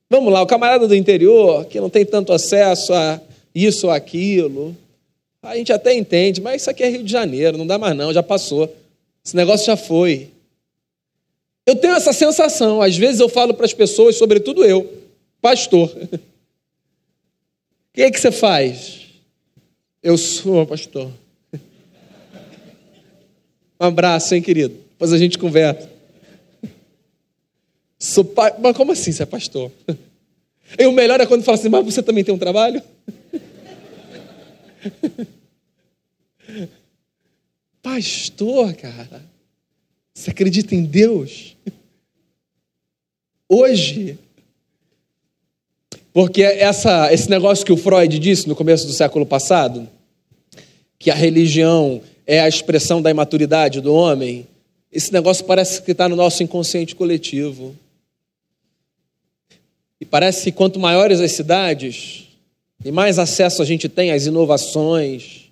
Vamos 0.09 0.33
lá, 0.33 0.41
o 0.41 0.47
camarada 0.47 0.87
do 0.87 0.95
interior, 0.95 1.65
que 1.65 1.79
não 1.79 1.89
tem 1.89 2.05
tanto 2.05 2.33
acesso 2.33 2.93
a 2.93 3.21
isso 3.53 3.87
ou 3.87 3.93
aquilo, 3.93 4.75
a 5.41 5.55
gente 5.55 5.71
até 5.71 5.93
entende, 5.93 6.41
mas 6.41 6.61
isso 6.61 6.69
aqui 6.69 6.83
é 6.83 6.89
Rio 6.89 7.03
de 7.03 7.11
Janeiro, 7.11 7.57
não 7.57 7.65
dá 7.65 7.77
mais 7.77 7.95
não, 7.95 8.11
já 8.11 8.21
passou. 8.21 8.73
Esse 9.23 9.35
negócio 9.35 9.65
já 9.65 9.77
foi. 9.77 10.29
Eu 11.69 11.75
tenho 11.75 11.93
essa 11.93 12.11
sensação, 12.11 12.81
às 12.81 12.97
vezes 12.97 13.19
eu 13.19 13.29
falo 13.29 13.53
para 13.53 13.63
as 13.63 13.73
pessoas, 13.73 14.15
sobretudo 14.15 14.65
eu, 14.65 14.91
pastor. 15.39 15.87
O 17.91 17.93
que 17.93 18.03
é 18.03 18.09
que 18.11 18.19
você 18.19 18.31
faz? 18.31 19.07
Eu 20.01 20.17
sou 20.17 20.65
pastor. 20.65 21.11
Um 23.79 23.85
abraço, 23.85 24.33
hein, 24.33 24.41
querido? 24.41 24.73
Depois 24.91 25.13
a 25.13 25.17
gente 25.19 25.37
conversa. 25.37 25.87
Sou 27.99 28.25
pa... 28.25 28.55
Mas 28.57 28.75
como 28.75 28.93
assim 28.93 29.11
você 29.11 29.23
é 29.23 29.25
pastor? 29.25 29.71
E 30.77 30.85
o 30.87 30.91
melhor 30.91 31.21
é 31.21 31.25
quando 31.25 31.43
fala 31.43 31.57
assim, 31.57 31.69
mas 31.69 31.85
você 31.85 32.01
também 32.01 32.23
tem 32.23 32.33
um 32.33 32.37
trabalho? 32.39 32.81
Pastor, 37.83 38.73
cara, 38.75 39.21
você 40.19 40.31
acredita 40.31 40.75
em 40.75 40.83
Deus? 40.83 41.55
Hoje. 43.47 44.19
Porque 46.11 46.43
essa, 46.43 47.13
esse 47.13 47.29
negócio 47.29 47.65
que 47.65 47.71
o 47.71 47.77
Freud 47.77 48.19
disse 48.19 48.45
no 48.45 48.53
começo 48.55 48.85
do 48.85 48.91
século 48.91 49.25
passado, 49.25 49.87
que 50.97 51.09
a 51.09 51.15
religião 51.15 52.01
é 52.27 52.41
a 52.41 52.49
expressão 52.49 53.01
da 53.01 53.09
imaturidade 53.09 53.79
do 53.79 53.93
homem, 53.93 54.45
esse 54.91 55.13
negócio 55.13 55.45
parece 55.45 55.81
que 55.81 55.91
está 55.91 56.09
no 56.09 56.17
nosso 56.17 56.43
inconsciente 56.43 56.95
coletivo. 56.95 57.73
E 60.01 60.05
parece 60.05 60.45
que 60.45 60.51
quanto 60.51 60.81
maiores 60.81 61.21
as 61.21 61.31
cidades, 61.31 62.27
e 62.83 62.91
mais 62.91 63.17
acesso 63.19 63.61
a 63.61 63.65
gente 63.65 63.87
tem 63.87 64.11
às 64.11 64.25
inovações, 64.25 65.49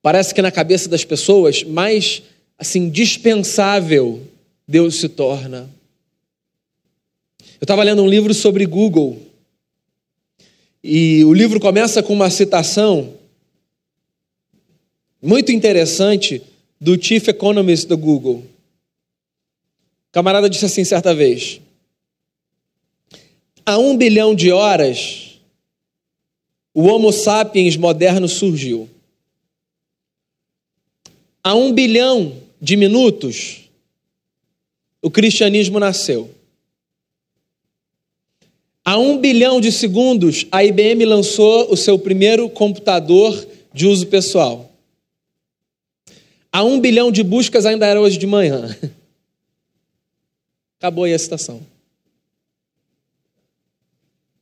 parece 0.00 0.34
que 0.34 0.40
na 0.40 0.50
cabeça 0.50 0.88
das 0.88 1.04
pessoas 1.04 1.62
mais 1.62 2.22
assim 2.58 2.88
dispensável 2.88 4.22
Deus 4.66 4.96
se 4.96 5.08
torna. 5.08 5.70
Eu 7.60 7.64
estava 7.64 7.82
lendo 7.82 8.02
um 8.02 8.08
livro 8.08 8.32
sobre 8.32 8.66
Google 8.66 9.20
e 10.82 11.24
o 11.24 11.32
livro 11.32 11.60
começa 11.60 12.02
com 12.02 12.12
uma 12.12 12.30
citação 12.30 13.14
muito 15.22 15.50
interessante 15.50 16.42
do 16.80 17.02
Chief 17.02 17.26
Economist 17.28 17.86
do 17.86 17.96
Google. 17.96 18.44
O 20.08 20.12
camarada 20.12 20.50
disse 20.50 20.66
assim 20.66 20.84
certa 20.84 21.14
vez: 21.14 21.60
há 23.64 23.78
um 23.78 23.96
bilhão 23.96 24.34
de 24.34 24.52
horas, 24.52 25.40
o 26.74 26.82
Homo 26.82 27.12
sapiens 27.12 27.76
moderno 27.76 28.28
surgiu. 28.28 28.88
Há 31.42 31.54
um 31.54 31.72
bilhão 31.72 32.43
de 32.64 32.76
minutos, 32.76 33.68
o 35.02 35.10
cristianismo 35.10 35.78
nasceu. 35.78 36.30
Há 38.82 38.96
um 38.96 39.18
bilhão 39.18 39.60
de 39.60 39.70
segundos, 39.70 40.46
a 40.50 40.64
IBM 40.64 41.04
lançou 41.04 41.70
o 41.70 41.76
seu 41.76 41.98
primeiro 41.98 42.48
computador 42.48 43.46
de 43.70 43.86
uso 43.86 44.06
pessoal. 44.06 44.72
Há 46.50 46.64
um 46.64 46.80
bilhão 46.80 47.12
de 47.12 47.22
buscas 47.22 47.66
ainda 47.66 47.86
era 47.86 48.00
hoje 48.00 48.16
de 48.16 48.26
manhã. 48.26 48.74
Acabou 50.80 51.04
aí 51.04 51.12
a 51.12 51.18
citação. 51.18 51.60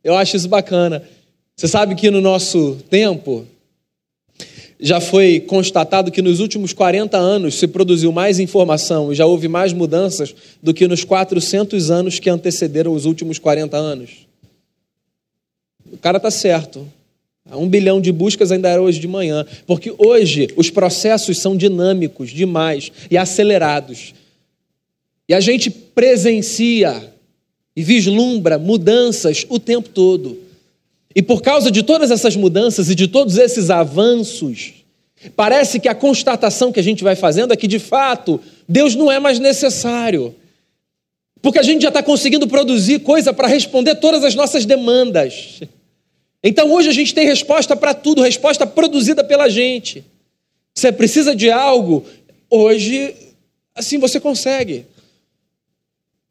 Eu 0.04 0.16
acho 0.16 0.36
isso 0.36 0.48
bacana. 0.48 1.08
Você 1.56 1.66
sabe 1.66 1.96
que 1.96 2.08
no 2.08 2.20
nosso 2.20 2.76
tempo 2.88 3.48
já 4.84 5.00
foi 5.00 5.38
constatado 5.38 6.10
que 6.10 6.20
nos 6.20 6.40
últimos 6.40 6.72
40 6.72 7.16
anos 7.16 7.54
se 7.54 7.68
produziu 7.68 8.10
mais 8.10 8.40
informação 8.40 9.12
e 9.12 9.14
já 9.14 9.24
houve 9.24 9.46
mais 9.46 9.72
mudanças 9.72 10.34
do 10.60 10.74
que 10.74 10.88
nos 10.88 11.04
400 11.04 11.88
anos 11.88 12.18
que 12.18 12.28
antecederam 12.28 12.92
os 12.92 13.04
últimos 13.04 13.38
40 13.38 13.76
anos. 13.76 14.26
O 15.92 15.96
cara 15.96 16.16
está 16.16 16.32
certo. 16.32 16.84
Um 17.52 17.68
bilhão 17.68 18.00
de 18.00 18.10
buscas 18.10 18.50
ainda 18.50 18.68
era 18.68 18.82
hoje 18.82 18.98
de 18.98 19.06
manhã, 19.06 19.46
porque 19.68 19.94
hoje 19.96 20.48
os 20.56 20.68
processos 20.68 21.38
são 21.38 21.56
dinâmicos 21.56 22.30
demais 22.30 22.90
e 23.08 23.16
acelerados. 23.16 24.12
E 25.28 25.34
a 25.34 25.38
gente 25.38 25.70
presencia 25.70 27.12
e 27.76 27.84
vislumbra 27.84 28.58
mudanças 28.58 29.46
o 29.48 29.60
tempo 29.60 29.88
todo. 29.90 30.38
E 31.14 31.22
por 31.22 31.42
causa 31.42 31.70
de 31.70 31.82
todas 31.82 32.10
essas 32.10 32.36
mudanças 32.36 32.88
e 32.88 32.94
de 32.94 33.08
todos 33.08 33.36
esses 33.36 33.70
avanços, 33.70 34.72
parece 35.36 35.78
que 35.78 35.88
a 35.88 35.94
constatação 35.94 36.72
que 36.72 36.80
a 36.80 36.82
gente 36.82 37.04
vai 37.04 37.14
fazendo 37.14 37.52
é 37.52 37.56
que, 37.56 37.66
de 37.66 37.78
fato, 37.78 38.40
Deus 38.68 38.94
não 38.94 39.10
é 39.10 39.18
mais 39.18 39.38
necessário. 39.38 40.34
Porque 41.40 41.58
a 41.58 41.62
gente 41.62 41.82
já 41.82 41.88
está 41.88 42.02
conseguindo 42.02 42.46
produzir 42.46 43.00
coisa 43.00 43.32
para 43.32 43.48
responder 43.48 43.96
todas 43.96 44.24
as 44.24 44.34
nossas 44.34 44.64
demandas. 44.64 45.60
Então 46.42 46.72
hoje 46.72 46.88
a 46.88 46.92
gente 46.92 47.14
tem 47.14 47.26
resposta 47.26 47.76
para 47.76 47.92
tudo, 47.94 48.22
resposta 48.22 48.66
produzida 48.66 49.22
pela 49.22 49.48
gente. 49.48 50.04
Você 50.74 50.90
precisa 50.90 51.36
de 51.36 51.50
algo, 51.50 52.04
hoje, 52.48 53.14
assim 53.74 53.98
você 53.98 54.18
consegue. 54.18 54.86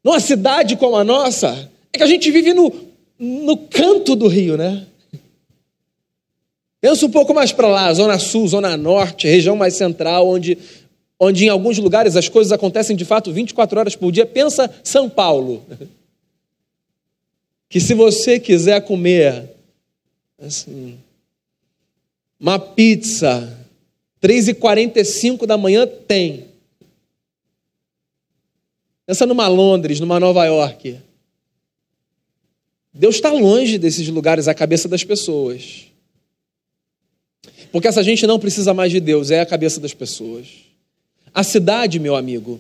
Numa 0.04 0.20
cidade 0.20 0.76
como 0.76 0.96
a 0.96 1.04
nossa, 1.04 1.70
é 1.94 1.98
que 1.98 2.04
a 2.04 2.08
gente 2.08 2.32
vive 2.32 2.54
no, 2.54 2.91
no 3.24 3.56
canto 3.56 4.16
do 4.16 4.28
rio, 4.28 4.58
né? 4.58 4.88
Pensa 6.82 7.06
um 7.06 7.12
pouco 7.12 7.36
mais 7.36 7.52
para 7.52 7.68
lá, 7.68 7.94
Zona 7.94 8.18
Sul, 8.18 8.48
Zona 8.48 8.76
Norte, 8.76 9.28
região 9.28 9.56
mais 9.56 9.76
central, 9.76 10.28
onde, 10.28 10.58
onde 11.20 11.46
em 11.46 11.50
alguns 11.50 11.78
lugares 11.78 12.16
as 12.16 12.28
coisas 12.28 12.52
acontecem 12.52 12.96
de 12.96 13.06
fato 13.06 13.32
24 13.32 13.80
horas 13.80 13.96
por 13.96 14.12
dia. 14.12 14.26
Pensa 14.26 14.74
São 14.84 15.08
Paulo. 15.08 15.64
Que 17.70 17.80
se 17.80 17.94
você 17.94 18.40
quiser 18.40 18.82
comer 18.82 19.52
assim, 20.42 20.98
uma 22.40 22.58
pizza, 22.58 23.56
3h45 24.20 25.46
da 25.46 25.60
manhã 25.60 25.86
tem. 25.86 26.48
Pensa 29.06 29.28
numa 29.28 29.48
Londres, 29.48 30.00
numa 30.00 30.20
Nova 30.20 30.44
York. 30.46 30.98
Deus 32.94 33.16
está 33.16 33.32
longe 33.32 33.78
desses 33.78 34.08
lugares, 34.10 34.48
a 34.48 34.54
cabeça 34.54 34.88
das 34.88 35.04
pessoas. 35.04 35.86
Porque 37.72 37.88
essa 37.88 38.04
gente 38.04 38.28
não 38.28 38.38
precisa 38.38 38.74
mais 38.74 38.92
de 38.92 39.00
Deus, 39.00 39.32
é 39.32 39.40
a 39.40 39.46
cabeça 39.46 39.80
das 39.80 39.94
pessoas. 39.94 40.48
A 41.34 41.44
cidade, 41.44 42.00
meu 42.00 42.16
amigo, 42.16 42.60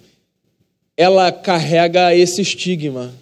ela 0.95 1.31
carrega 1.31 2.15
esse 2.15 2.41
estigma. 2.41 3.13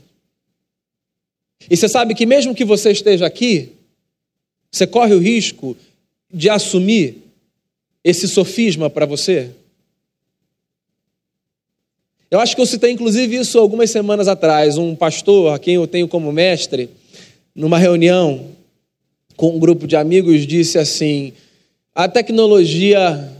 E 1.69 1.75
você 1.75 1.89
sabe 1.89 2.13
que 2.13 2.25
mesmo 2.25 2.53
que 2.53 2.63
você 2.63 2.91
esteja 2.91 3.25
aqui, 3.25 3.73
você 4.71 4.85
corre 4.85 5.15
o 5.15 5.19
risco 5.19 5.75
de 6.31 6.49
assumir 6.49 7.17
esse 8.03 8.27
sofisma 8.27 8.89
para 8.89 9.07
você? 9.07 9.51
Eu 12.31 12.39
acho 12.39 12.55
que 12.55 12.61
eu 12.61 12.65
citei 12.65 12.91
inclusive 12.91 13.35
isso 13.37 13.57
algumas 13.57 13.89
semanas 13.89 14.27
atrás. 14.27 14.77
Um 14.77 14.95
pastor, 14.95 15.53
a 15.53 15.59
quem 15.59 15.75
eu 15.75 15.87
tenho 15.87 16.07
como 16.07 16.31
mestre, 16.31 16.89
numa 17.55 17.77
reunião 17.77 18.51
com 19.35 19.55
um 19.55 19.59
grupo 19.59 19.87
de 19.87 19.95
amigos, 19.95 20.45
disse 20.45 20.77
assim: 20.77 21.33
a 21.95 22.07
tecnologia 22.07 23.31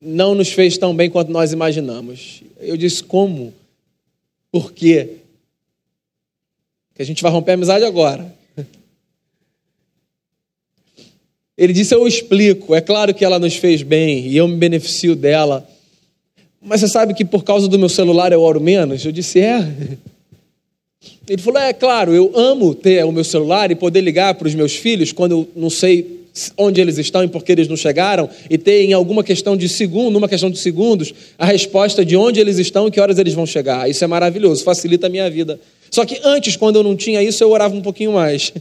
não 0.00 0.34
nos 0.34 0.50
fez 0.50 0.78
tão 0.78 0.94
bem 0.94 1.10
quanto 1.10 1.32
nós 1.32 1.52
imaginamos. 1.52 2.42
Eu 2.60 2.76
disse: 2.76 3.02
como? 3.02 3.52
Por 4.52 4.72
quê? 4.72 5.16
Que 6.94 7.02
a 7.02 7.04
gente 7.04 7.22
vai 7.22 7.32
romper 7.32 7.52
a 7.52 7.54
amizade 7.54 7.84
agora. 7.84 8.32
Ele 11.58 11.72
disse: 11.72 11.92
Eu 11.92 12.06
explico. 12.06 12.72
É 12.72 12.80
claro 12.80 13.12
que 13.12 13.24
ela 13.24 13.40
nos 13.40 13.56
fez 13.56 13.82
bem 13.82 14.28
e 14.28 14.36
eu 14.36 14.46
me 14.46 14.56
beneficio 14.56 15.16
dela. 15.16 15.68
Mas 16.68 16.80
você 16.80 16.88
sabe 16.88 17.14
que 17.14 17.24
por 17.24 17.42
causa 17.42 17.66
do 17.66 17.78
meu 17.78 17.88
celular 17.88 18.30
eu 18.30 18.42
oro 18.42 18.60
menos? 18.60 19.02
Eu 19.02 19.10
disse: 19.10 19.40
É. 19.40 19.66
Ele 21.26 21.40
falou: 21.40 21.60
É 21.60 21.72
claro, 21.72 22.12
eu 22.14 22.30
amo 22.36 22.74
ter 22.74 23.02
o 23.06 23.10
meu 23.10 23.24
celular 23.24 23.70
e 23.70 23.74
poder 23.74 24.02
ligar 24.02 24.34
para 24.34 24.46
os 24.46 24.54
meus 24.54 24.76
filhos 24.76 25.10
quando 25.10 25.32
eu 25.32 25.48
não 25.56 25.70
sei 25.70 26.18
onde 26.58 26.78
eles 26.78 26.98
estão 26.98 27.24
e 27.24 27.28
por 27.28 27.42
que 27.42 27.52
eles 27.52 27.68
não 27.68 27.76
chegaram 27.76 28.28
e 28.50 28.58
ter 28.58 28.82
em 28.82 28.92
alguma 28.92 29.24
questão 29.24 29.56
de 29.56 29.66
segundo, 29.66 30.12
numa 30.12 30.28
questão 30.28 30.50
de 30.50 30.58
segundos, 30.58 31.12
a 31.38 31.46
resposta 31.46 32.04
de 32.04 32.14
onde 32.16 32.38
eles 32.38 32.58
estão 32.58 32.86
e 32.86 32.90
que 32.90 33.00
horas 33.00 33.18
eles 33.18 33.32
vão 33.32 33.46
chegar. 33.46 33.88
Isso 33.88 34.04
é 34.04 34.06
maravilhoso, 34.06 34.62
facilita 34.62 35.06
a 35.06 35.10
minha 35.10 35.28
vida. 35.30 35.58
Só 35.90 36.04
que 36.04 36.20
antes, 36.22 36.54
quando 36.54 36.76
eu 36.76 36.82
não 36.82 36.94
tinha 36.94 37.22
isso, 37.22 37.42
eu 37.42 37.50
orava 37.50 37.74
um 37.74 37.80
pouquinho 37.80 38.12
mais. 38.12 38.52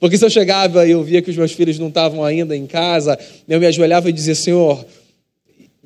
Porque 0.00 0.16
se 0.16 0.24
eu 0.24 0.30
chegava 0.30 0.86
e 0.86 0.92
eu 0.92 1.02
via 1.02 1.20
que 1.20 1.30
os 1.30 1.36
meus 1.36 1.52
filhos 1.52 1.78
não 1.78 1.88
estavam 1.88 2.24
ainda 2.24 2.56
em 2.56 2.66
casa, 2.66 3.18
eu 3.46 3.60
me 3.60 3.66
ajoelhava 3.66 4.08
e 4.08 4.12
dizia: 4.12 4.34
Senhor, 4.34 4.84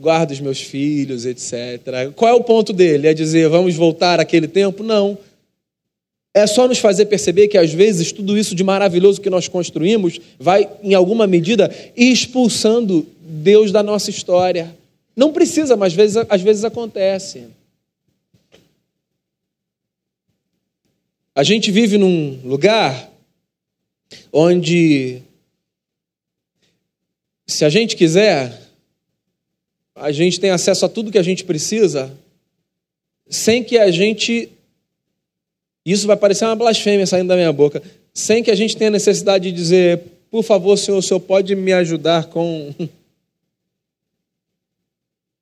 guarda 0.00 0.32
os 0.32 0.40
meus 0.40 0.60
filhos, 0.60 1.26
etc. 1.26 2.12
Qual 2.16 2.30
é 2.30 2.34
o 2.34 2.42
ponto 2.42 2.72
dele? 2.72 3.06
É 3.06 3.14
dizer, 3.14 3.48
vamos 3.48 3.74
voltar 3.74 4.18
àquele 4.18 4.48
tempo? 4.48 4.82
Não. 4.82 5.18
É 6.32 6.46
só 6.46 6.66
nos 6.66 6.78
fazer 6.78 7.06
perceber 7.06 7.48
que, 7.48 7.58
às 7.58 7.72
vezes, 7.72 8.10
tudo 8.12 8.38
isso 8.38 8.54
de 8.54 8.64
maravilhoso 8.64 9.20
que 9.20 9.28
nós 9.28 9.46
construímos 9.48 10.18
vai, 10.38 10.68
em 10.82 10.94
alguma 10.94 11.26
medida, 11.26 11.70
expulsando 11.96 13.06
Deus 13.20 13.70
da 13.70 13.82
nossa 13.82 14.10
história. 14.10 14.74
Não 15.14 15.32
precisa, 15.32 15.76
mas 15.76 15.92
às 15.92 15.96
vezes, 15.96 16.16
às 16.28 16.40
vezes 16.40 16.64
acontece. 16.64 17.48
A 21.34 21.42
gente 21.42 21.70
vive 21.70 21.98
num 21.98 22.40
lugar 22.44 23.10
onde, 24.32 25.20
se 27.46 27.64
a 27.64 27.68
gente 27.68 27.96
quiser, 27.96 28.59
a 30.00 30.10
gente 30.10 30.40
tem 30.40 30.50
acesso 30.50 30.86
a 30.86 30.88
tudo 30.88 31.12
que 31.12 31.18
a 31.18 31.22
gente 31.22 31.44
precisa, 31.44 32.10
sem 33.28 33.62
que 33.62 33.78
a 33.78 33.90
gente. 33.90 34.48
Isso 35.84 36.06
vai 36.06 36.16
parecer 36.16 36.46
uma 36.46 36.56
blasfêmia 36.56 37.06
saindo 37.06 37.28
da 37.28 37.36
minha 37.36 37.52
boca. 37.52 37.82
Sem 38.12 38.42
que 38.42 38.50
a 38.50 38.54
gente 38.54 38.76
tenha 38.76 38.90
necessidade 38.90 39.50
de 39.50 39.56
dizer, 39.56 40.02
por 40.30 40.42
favor, 40.42 40.76
senhor, 40.76 40.98
o 40.98 41.02
senhor 41.02 41.20
pode 41.20 41.54
me 41.54 41.72
ajudar 41.72 42.26
com. 42.26 42.74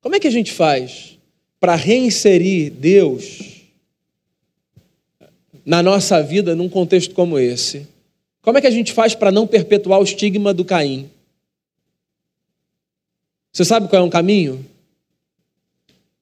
Como 0.01 0.15
é 0.15 0.19
que 0.19 0.27
a 0.27 0.31
gente 0.31 0.51
faz 0.51 1.17
para 1.59 1.75
reinserir 1.75 2.71
Deus 2.71 3.63
na 5.65 5.83
nossa 5.83 6.21
vida 6.21 6.55
num 6.55 6.69
contexto 6.69 7.13
como 7.13 7.37
esse? 7.37 7.85
Como 8.41 8.57
é 8.57 8.61
que 8.61 8.67
a 8.67 8.71
gente 8.71 8.93
faz 8.93 9.13
para 9.13 9.31
não 9.31 9.45
perpetuar 9.45 9.99
o 9.99 10.03
estigma 10.03 10.53
do 10.53 10.63
Caim? 10.63 11.09
Você 13.59 13.65
sabe 13.65 13.89
qual 13.89 14.01
é 14.01 14.05
um 14.05 14.09
caminho? 14.09 14.65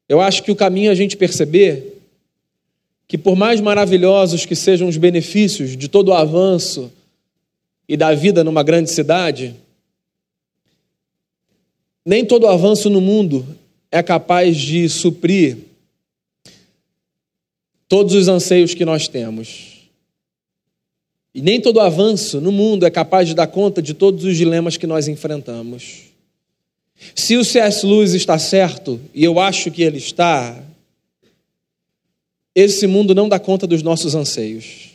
Eu 0.10 0.20
acho 0.20 0.42
que 0.42 0.52
o 0.52 0.56
caminho 0.56 0.90
é 0.90 0.92
a 0.92 0.96
gente 0.96 1.16
perceber 1.16 2.02
que, 3.08 3.16
por 3.16 3.36
mais 3.36 3.62
maravilhosos 3.62 4.44
que 4.44 4.56
sejam 4.56 4.88
os 4.88 4.98
benefícios 4.98 5.78
de 5.78 5.88
todo 5.88 6.08
o 6.08 6.14
avanço 6.16 6.92
e 7.88 7.96
da 7.96 8.16
vida 8.16 8.44
numa 8.44 8.64
grande 8.64 8.90
cidade, 8.90 9.56
nem 12.04 12.26
todo 12.26 12.48
avanço 12.48 12.90
no 12.90 13.00
mundo 13.00 13.46
é 13.92 14.02
capaz 14.02 14.58
de 14.58 14.90
suprir 14.90 15.60
todos 17.88 18.16
os 18.16 18.28
anseios 18.28 18.74
que 18.74 18.84
nós 18.84 19.08
temos. 19.08 19.88
E 21.36 21.42
nem 21.44 21.62
todo 21.62 21.80
avanço 21.80 22.42
no 22.42 22.52
mundo 22.52 22.84
é 22.84 22.90
capaz 22.90 23.28
de 23.28 23.36
dar 23.36 23.46
conta 23.46 23.80
de 23.80 23.94
todos 23.94 24.24
os 24.24 24.36
dilemas 24.36 24.76
que 24.76 24.88
nós 24.88 25.08
enfrentamos. 25.08 26.17
Se 27.14 27.38
o 27.38 27.46
C.S. 27.46 27.86
Lewis 27.86 28.14
está 28.14 28.38
certo, 28.40 29.00
e 29.14 29.24
eu 29.24 29.40
acho 29.40 29.70
que 29.72 29.84
ele 29.84 29.98
está, 29.98 30.58
esse 32.56 32.88
mundo 32.88 33.14
não 33.14 33.30
dá 33.30 33.40
conta 33.40 33.68
dos 33.68 33.84
nossos 33.84 34.16
anseios. 34.16 34.92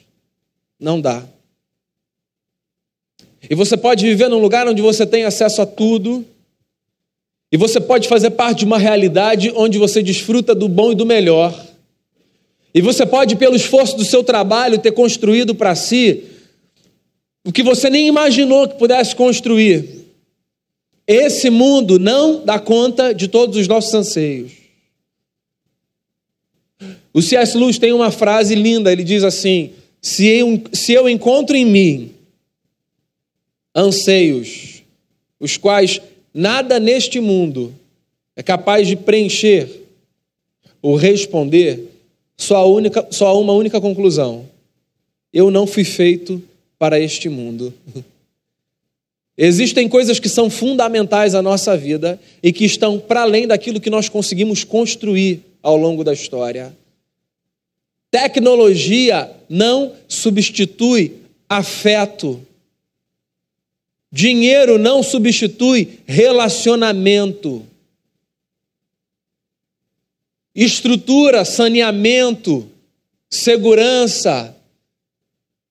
Não 0.79 1.01
dá. 1.01 1.25
E 3.49 3.55
você 3.55 3.77
pode 3.77 4.05
viver 4.05 4.29
num 4.29 4.39
lugar 4.39 4.67
onde 4.67 4.83
você 4.83 5.07
tem 5.07 5.25
acesso 5.25 5.63
a 5.63 5.67
tudo, 5.67 6.25
e 7.53 7.57
você 7.57 7.81
pode 7.81 8.09
fazer 8.09 8.31
parte 8.31 8.61
de 8.61 8.65
uma 8.65 8.79
realidade 8.79 9.53
onde 9.55 9.79
você 9.79 10.03
desfruta 10.03 10.55
do 10.55 10.69
bom 10.69 10.93
e 10.93 10.95
do 10.95 11.05
melhor. 11.05 11.55
E 12.75 12.81
você 12.81 13.05
pode, 13.05 13.37
pelo 13.37 13.55
esforço 13.55 13.97
do 13.97 14.05
seu 14.05 14.25
trabalho, 14.25 14.79
ter 14.79 14.93
construído 14.93 15.55
para 15.55 15.75
si 15.75 16.25
o 17.45 17.53
que 17.53 17.63
você 17.63 17.91
nem 17.91 18.09
imaginou 18.09 18.67
que 18.67 18.79
pudesse 18.79 19.15
construir. 19.15 20.02
Esse 21.07 21.51
mundo 21.51 21.99
não 21.99 22.45
dá 22.45 22.59
conta 22.59 23.13
de 23.13 23.29
todos 23.29 23.57
os 23.57 23.67
nossos 23.67 23.93
anseios. 23.93 24.53
O 27.13 27.21
C.S. 27.21 27.57
Lewis 27.57 27.79
tem 27.79 27.93
uma 27.93 28.11
frase 28.11 28.55
linda, 28.55 28.91
ele 28.91 29.05
diz 29.05 29.25
assim: 29.25 29.73
se 30.01 30.27
eu, 30.27 30.63
se 30.73 30.93
eu 30.93 31.09
encontro 31.09 31.57
em 31.57 31.65
mim 31.65 32.13
anseios, 33.75 34.83
os 35.39 35.57
quais 35.57 36.01
nada 36.33 36.79
neste 36.81 37.21
mundo 37.21 37.75
é 38.35 38.43
capaz 38.43 38.87
de 38.87 38.97
preencher 38.97 39.69
ou 40.81 40.97
responder, 40.97 41.89
só, 42.37 42.71
única, 42.73 43.07
só 43.11 43.41
uma 43.41 43.53
única 43.53 43.81
conclusão: 43.81 44.49
eu 45.33 45.51
não 45.51 45.67
fui 45.67 45.85
feito 45.85 46.43
para 46.79 46.99
este 46.99 47.29
mundo. 47.29 47.75
Existem 49.37 49.89
coisas 49.89 50.21
que 50.21 50.29
são 50.29 50.51
fundamentais 50.51 51.35
à 51.35 51.41
nossa 51.41 51.77
vida 51.77 52.21
e 52.43 52.53
que 52.53 52.65
estão 52.65 52.99
para 52.99 53.23
além 53.23 53.47
daquilo 53.47 53.81
que 53.81 53.89
nós 53.91 54.09
conseguimos 54.09 54.63
construir 54.63 55.41
ao 55.63 55.77
longo 55.77 56.05
da 56.05 56.13
história. 56.13 56.77
Tecnologia 58.11 59.31
não 59.49 59.95
substitui 60.07 61.17
afeto. 61.49 62.47
Dinheiro 64.11 64.77
não 64.77 65.03
substitui 65.03 66.01
relacionamento. 66.07 67.65
Estrutura, 70.55 71.47
saneamento, 71.47 72.71
segurança, 73.31 74.55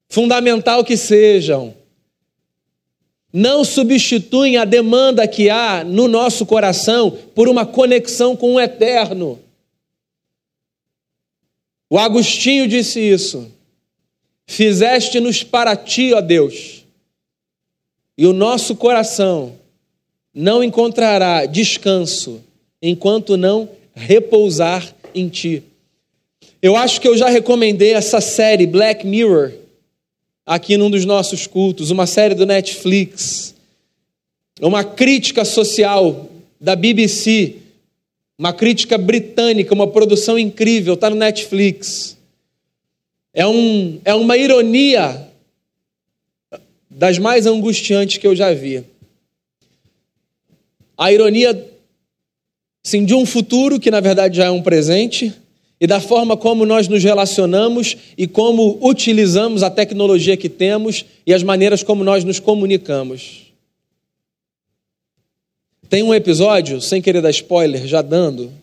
fundamental 0.09 0.83
que 0.83 0.97
sejam, 0.97 1.75
não 3.33 3.63
substituem 3.63 4.57
a 4.57 4.65
demanda 4.65 5.27
que 5.27 5.49
há 5.49 5.83
no 5.83 6.07
nosso 6.07 6.45
coração 6.45 7.11
por 7.33 7.47
uma 7.47 7.65
conexão 7.65 8.35
com 8.35 8.55
o 8.55 8.59
eterno. 8.59 9.39
O 11.89 11.97
Agostinho 11.97 12.67
disse 12.67 12.99
isso. 12.99 13.51
Fizeste-nos 14.45 15.43
para 15.43 15.75
ti, 15.77 16.13
ó 16.13 16.19
Deus, 16.19 16.83
e 18.17 18.27
o 18.27 18.33
nosso 18.33 18.75
coração 18.75 19.53
não 20.33 20.61
encontrará 20.61 21.45
descanso 21.45 22.43
enquanto 22.81 23.37
não 23.37 23.69
repousar 23.95 24.93
em 25.15 25.29
ti. 25.29 25.63
Eu 26.61 26.75
acho 26.75 26.99
que 26.99 27.07
eu 27.07 27.17
já 27.17 27.29
recomendei 27.29 27.93
essa 27.93 28.19
série 28.19 28.67
Black 28.67 29.07
Mirror 29.07 29.53
aqui 30.45 30.77
num 30.77 30.89
dos 30.89 31.05
nossos 31.05 31.47
cultos, 31.47 31.91
uma 31.91 32.07
série 32.07 32.35
do 32.35 32.45
Netflix, 32.45 33.55
uma 34.59 34.83
crítica 34.83 35.45
social 35.45 36.29
da 36.59 36.75
BBC, 36.75 37.55
uma 38.37 38.53
crítica 38.53 38.97
britânica, 38.97 39.73
uma 39.73 39.87
produção 39.87 40.37
incrível, 40.37 40.95
está 40.95 41.09
no 41.09 41.15
Netflix. 41.15 42.17
É, 43.33 43.45
um, 43.45 43.99
é 44.03 44.13
uma 44.13 44.35
ironia 44.35 45.29
das 46.89 47.17
mais 47.17 47.45
angustiantes 47.45 48.17
que 48.17 48.27
eu 48.27 48.35
já 48.35 48.53
vi. 48.53 48.83
A 50.97 51.11
ironia, 51.11 51.67
sim, 52.83 53.05
de 53.05 53.15
um 53.15 53.25
futuro 53.25 53.79
que 53.79 53.89
na 53.89 53.99
verdade 53.99 54.37
já 54.37 54.45
é 54.45 54.51
um 54.51 54.61
presente 54.61 55.33
e 55.81 55.87
da 55.87 55.99
forma 55.99 56.37
como 56.37 56.63
nós 56.63 56.87
nos 56.87 57.03
relacionamos 57.03 57.97
e 58.15 58.27
como 58.27 58.77
utilizamos 58.87 59.63
a 59.63 59.69
tecnologia 59.71 60.37
que 60.37 60.47
temos 60.47 61.03
e 61.25 61.33
as 61.33 61.41
maneiras 61.41 61.81
como 61.81 62.03
nós 62.03 62.23
nos 62.23 62.39
comunicamos. 62.39 63.51
Tem 65.89 66.03
um 66.03 66.13
episódio, 66.13 66.79
sem 66.79 67.01
querer 67.01 67.19
dar 67.19 67.31
spoiler, 67.31 67.87
já 67.87 68.03
dando, 68.03 68.53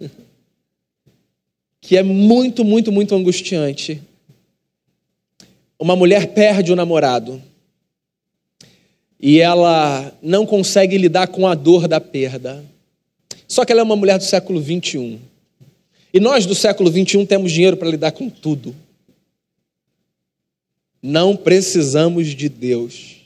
que 1.82 1.98
é 1.98 2.02
muito, 2.02 2.64
muito, 2.64 2.90
muito 2.90 3.14
angustiante. 3.14 4.00
Uma 5.78 5.94
mulher 5.94 6.28
perde 6.28 6.72
o 6.72 6.76
namorado 6.76 7.42
e 9.20 9.38
ela 9.38 10.16
não 10.22 10.46
consegue 10.46 10.96
lidar 10.96 11.28
com 11.28 11.46
a 11.46 11.54
dor 11.54 11.86
da 11.86 12.00
perda. 12.00 12.64
Só 13.46 13.66
que 13.66 13.72
ela 13.72 13.82
é 13.82 13.84
uma 13.84 13.96
mulher 13.96 14.16
do 14.16 14.24
século 14.24 14.60
21. 14.60 15.27
E 16.12 16.20
nós 16.20 16.46
do 16.46 16.54
século 16.54 16.90
21 16.90 17.26
temos 17.26 17.52
dinheiro 17.52 17.76
para 17.76 17.88
lidar 17.88 18.12
com 18.12 18.30
tudo. 18.30 18.74
Não 21.02 21.36
precisamos 21.36 22.28
de 22.28 22.48
Deus. 22.48 23.16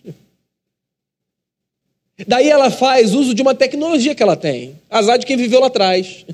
Daí 2.27 2.49
ela 2.49 2.71
faz 2.71 3.14
uso 3.14 3.35
de 3.35 3.42
uma 3.42 3.55
tecnologia 3.55 4.14
que 4.14 4.23
ela 4.23 4.37
tem, 4.37 4.79
azar 4.90 5.18
de 5.18 5.27
quem 5.27 5.37
viveu 5.37 5.61
lá 5.61 5.66
atrás. 5.68 6.25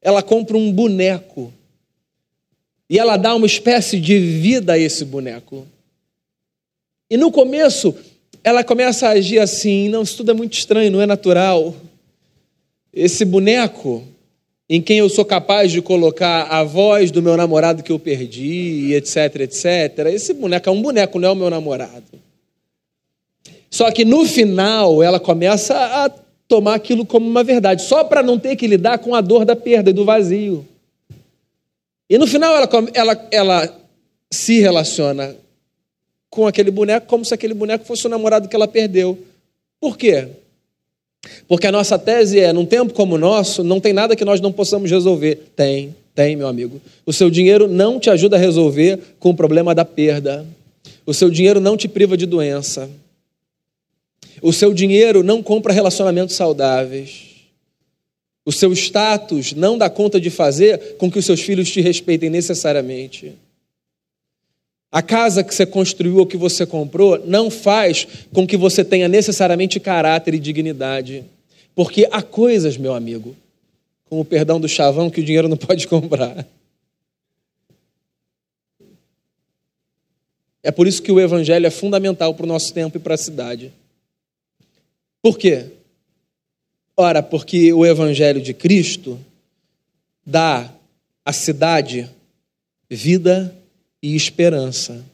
Ela 0.00 0.22
compra 0.22 0.56
um 0.56 0.72
boneco 0.72 1.52
e 2.90 2.98
ela 2.98 3.16
dá 3.16 3.34
uma 3.34 3.46
espécie 3.46 4.00
de 4.00 4.18
vida 4.18 4.72
a 4.72 4.78
esse 4.78 5.04
boneco. 5.04 5.66
E 7.08 7.16
no 7.16 7.30
começo, 7.30 7.94
ela 8.42 8.64
começa 8.64 9.08
a 9.08 9.12
agir 9.12 9.38
assim: 9.38 9.88
não, 9.88 10.02
isso 10.02 10.16
tudo 10.16 10.32
é 10.32 10.34
muito 10.34 10.54
estranho, 10.54 10.90
não 10.90 11.00
é 11.00 11.06
natural. 11.06 11.74
Esse 12.92 13.24
boneco 13.24 14.06
em 14.68 14.80
quem 14.80 14.98
eu 14.98 15.08
sou 15.08 15.24
capaz 15.24 15.70
de 15.70 15.82
colocar 15.82 16.44
a 16.44 16.64
voz 16.64 17.10
do 17.10 17.22
meu 17.22 17.36
namorado 17.36 17.82
que 17.82 17.92
eu 17.92 17.98
perdi, 17.98 18.94
etc, 18.94 19.40
etc. 19.40 20.06
Esse 20.12 20.32
boneco 20.32 20.68
é 20.68 20.72
um 20.72 20.80
boneco, 20.80 21.18
não 21.18 21.28
é 21.28 21.32
o 21.32 21.36
meu 21.36 21.50
namorado. 21.50 22.04
Só 23.70 23.90
que 23.90 24.04
no 24.04 24.24
final 24.24 25.02
ela 25.02 25.18
começa 25.18 25.74
a 25.74 26.10
tomar 26.46 26.74
aquilo 26.74 27.06
como 27.06 27.26
uma 27.26 27.42
verdade, 27.42 27.82
só 27.82 28.04
para 28.04 28.22
não 28.22 28.38
ter 28.38 28.56
que 28.56 28.66
lidar 28.66 28.98
com 28.98 29.14
a 29.14 29.20
dor 29.20 29.44
da 29.44 29.56
perda 29.56 29.90
e 29.90 29.92
do 29.94 30.04
vazio. 30.04 30.66
E 32.08 32.18
no 32.18 32.26
final 32.26 32.54
ela, 32.54 32.68
ela, 32.92 33.28
ela 33.30 33.78
se 34.30 34.60
relaciona 34.60 35.34
com 36.28 36.46
aquele 36.46 36.70
boneco 36.70 37.06
como 37.06 37.24
se 37.24 37.32
aquele 37.32 37.54
boneco 37.54 37.84
fosse 37.84 38.06
o 38.06 38.10
namorado 38.10 38.48
que 38.48 38.56
ela 38.56 38.68
perdeu. 38.68 39.18
Por 39.80 39.96
quê? 39.96 40.28
Porque 41.46 41.66
a 41.66 41.72
nossa 41.72 41.98
tese 41.98 42.40
é: 42.40 42.52
num 42.52 42.66
tempo 42.66 42.92
como 42.92 43.14
o 43.14 43.18
nosso, 43.18 43.62
não 43.62 43.80
tem 43.80 43.92
nada 43.92 44.16
que 44.16 44.24
nós 44.24 44.40
não 44.40 44.52
possamos 44.52 44.90
resolver. 44.90 45.52
Tem, 45.54 45.94
tem, 46.14 46.36
meu 46.36 46.48
amigo. 46.48 46.80
O 47.06 47.12
seu 47.12 47.30
dinheiro 47.30 47.68
não 47.68 48.00
te 48.00 48.10
ajuda 48.10 48.36
a 48.36 48.38
resolver 48.38 48.98
com 49.18 49.30
o 49.30 49.34
problema 49.34 49.74
da 49.74 49.84
perda. 49.84 50.46
O 51.06 51.14
seu 51.14 51.30
dinheiro 51.30 51.60
não 51.60 51.76
te 51.76 51.88
priva 51.88 52.16
de 52.16 52.26
doença. 52.26 52.88
O 54.40 54.52
seu 54.52 54.74
dinheiro 54.74 55.22
não 55.22 55.42
compra 55.42 55.72
relacionamentos 55.72 56.34
saudáveis. 56.34 57.30
O 58.44 58.50
seu 58.50 58.72
status 58.72 59.52
não 59.52 59.78
dá 59.78 59.88
conta 59.88 60.20
de 60.20 60.28
fazer 60.28 60.96
com 60.98 61.10
que 61.10 61.18
os 61.18 61.24
seus 61.24 61.40
filhos 61.40 61.70
te 61.70 61.80
respeitem 61.80 62.28
necessariamente. 62.28 63.34
A 64.92 65.00
casa 65.00 65.42
que 65.42 65.54
você 65.54 65.64
construiu 65.64 66.18
ou 66.18 66.26
que 66.26 66.36
você 66.36 66.66
comprou 66.66 67.18
não 67.26 67.50
faz 67.50 68.06
com 68.30 68.46
que 68.46 68.58
você 68.58 68.84
tenha 68.84 69.08
necessariamente 69.08 69.80
caráter 69.80 70.34
e 70.34 70.38
dignidade. 70.38 71.24
Porque 71.74 72.06
há 72.12 72.20
coisas, 72.20 72.76
meu 72.76 72.92
amigo, 72.92 73.34
com 74.04 74.20
o 74.20 74.24
perdão 74.24 74.60
do 74.60 74.68
chavão, 74.68 75.08
que 75.08 75.22
o 75.22 75.24
dinheiro 75.24 75.48
não 75.48 75.56
pode 75.56 75.88
comprar. 75.88 76.46
É 80.62 80.70
por 80.70 80.86
isso 80.86 81.02
que 81.02 81.10
o 81.10 81.18
evangelho 81.18 81.66
é 81.66 81.70
fundamental 81.70 82.34
para 82.34 82.44
o 82.44 82.48
nosso 82.48 82.74
tempo 82.74 82.98
e 82.98 83.00
para 83.00 83.14
a 83.14 83.18
cidade. 83.18 83.72
Por 85.22 85.38
quê? 85.38 85.70
Ora, 86.94 87.22
porque 87.22 87.72
o 87.72 87.86
evangelho 87.86 88.42
de 88.42 88.52
Cristo 88.52 89.18
dá 90.24 90.70
à 91.24 91.32
cidade 91.32 92.10
vida 92.90 93.56
e 94.02 94.16
esperança. 94.16 95.04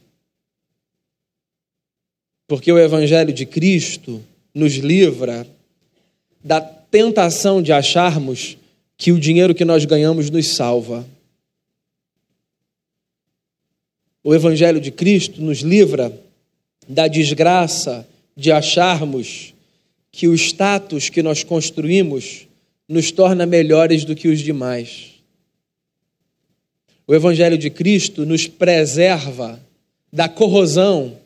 Porque 2.46 2.72
o 2.72 2.79
Evangelho 2.79 3.33
de 3.33 3.44
Cristo 3.44 4.24
nos 4.55 4.74
livra 4.74 5.46
da 6.42 6.61
tentação 6.61 7.61
de 7.61 7.72
acharmos 7.72 8.57
que 8.96 9.12
o 9.12 9.20
dinheiro 9.20 9.55
que 9.55 9.64
nós 9.64 9.85
ganhamos 9.85 10.31
nos 10.31 10.48
salva. 10.48 11.07
O 14.24 14.35
Evangelho 14.35 14.81
de 14.81 14.90
Cristo 14.90 15.40
nos 15.42 15.59
livra 15.59 16.12
da 16.88 17.07
desgraça 17.07 18.09
de 18.35 18.51
acharmos 18.51 19.55
que 20.11 20.27
o 20.27 20.35
status 20.35 21.09
que 21.09 21.22
nós 21.22 21.44
construímos 21.44 22.48
nos 22.88 23.12
torna 23.12 23.44
melhores 23.44 24.05
do 24.05 24.16
que 24.16 24.29
os 24.29 24.40
demais. 24.40 25.17
O 27.09 27.14
Evangelho 27.14 27.57
de 27.57 27.71
Cristo 27.71 28.27
nos 28.27 28.47
preserva 28.47 29.59
da 30.12 30.29
corrosão 30.29 31.18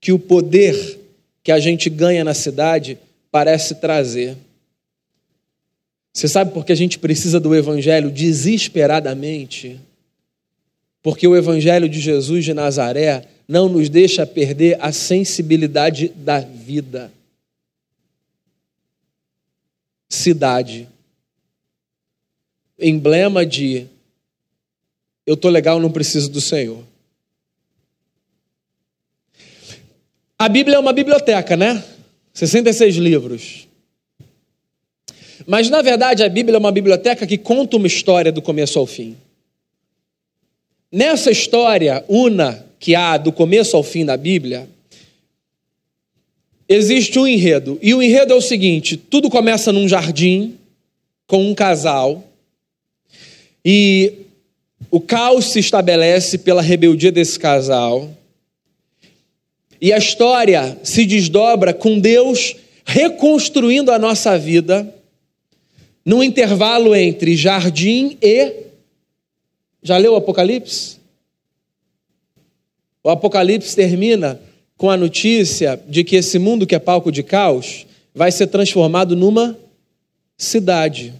que 0.00 0.12
o 0.12 0.18
poder 0.18 0.96
que 1.42 1.50
a 1.50 1.58
gente 1.58 1.90
ganha 1.90 2.22
na 2.22 2.34
cidade 2.34 2.96
parece 3.28 3.74
trazer. 3.74 4.36
Você 6.12 6.28
sabe 6.28 6.52
por 6.52 6.64
que 6.64 6.70
a 6.70 6.76
gente 6.76 7.00
precisa 7.00 7.40
do 7.40 7.52
Evangelho 7.52 8.12
desesperadamente? 8.12 9.80
Porque 11.02 11.26
o 11.26 11.36
Evangelho 11.36 11.88
de 11.88 12.00
Jesus 12.00 12.44
de 12.44 12.54
Nazaré 12.54 13.24
não 13.48 13.68
nos 13.68 13.88
deixa 13.88 14.24
perder 14.24 14.78
a 14.80 14.92
sensibilidade 14.92 16.10
da 16.10 16.38
vida. 16.38 17.12
Cidade, 20.08 20.88
emblema 22.78 23.44
de 23.44 23.88
eu 25.28 25.34
estou 25.34 25.50
legal, 25.50 25.78
não 25.78 25.92
preciso 25.92 26.30
do 26.30 26.40
Senhor. 26.40 26.82
A 30.38 30.48
Bíblia 30.48 30.76
é 30.76 30.78
uma 30.78 30.94
biblioteca, 30.94 31.54
né? 31.54 31.84
66 32.32 32.96
livros. 32.96 33.68
Mas, 35.46 35.68
na 35.68 35.82
verdade, 35.82 36.24
a 36.24 36.30
Bíblia 36.30 36.56
é 36.56 36.58
uma 36.58 36.72
biblioteca 36.72 37.26
que 37.26 37.36
conta 37.36 37.76
uma 37.76 37.86
história 37.86 38.32
do 38.32 38.40
começo 38.40 38.78
ao 38.78 38.86
fim. 38.86 39.18
Nessa 40.90 41.30
história 41.30 42.02
una 42.08 42.64
que 42.80 42.94
há 42.94 43.18
do 43.18 43.30
começo 43.30 43.76
ao 43.76 43.82
fim 43.82 44.06
da 44.06 44.16
Bíblia, 44.16 44.66
existe 46.66 47.18
um 47.18 47.26
enredo. 47.26 47.78
E 47.82 47.92
o 47.92 48.02
enredo 48.02 48.32
é 48.32 48.36
o 48.36 48.40
seguinte: 48.40 48.96
tudo 48.96 49.28
começa 49.28 49.74
num 49.74 49.86
jardim, 49.86 50.56
com 51.26 51.50
um 51.50 51.54
casal, 51.54 52.24
e 53.62 54.24
o 54.90 55.00
caos 55.00 55.46
se 55.46 55.58
estabelece 55.58 56.38
pela 56.38 56.62
rebeldia 56.62 57.12
desse 57.12 57.38
casal. 57.38 58.10
E 59.80 59.92
a 59.92 59.98
história 59.98 60.78
se 60.82 61.04
desdobra 61.04 61.72
com 61.72 61.98
Deus 61.98 62.56
reconstruindo 62.84 63.92
a 63.92 63.98
nossa 63.98 64.38
vida 64.38 64.94
num 66.04 66.22
intervalo 66.22 66.94
entre 66.94 67.36
jardim 67.36 68.16
e. 68.22 68.66
Já 69.82 69.96
leu 69.96 70.14
o 70.14 70.16
Apocalipse? 70.16 70.96
O 73.04 73.10
Apocalipse 73.10 73.76
termina 73.76 74.40
com 74.76 74.90
a 74.90 74.96
notícia 74.96 75.80
de 75.86 76.02
que 76.02 76.16
esse 76.16 76.38
mundo 76.38 76.66
que 76.66 76.74
é 76.74 76.78
palco 76.78 77.12
de 77.12 77.22
caos 77.22 77.86
vai 78.14 78.32
ser 78.32 78.48
transformado 78.48 79.14
numa 79.14 79.56
cidade. 80.36 81.14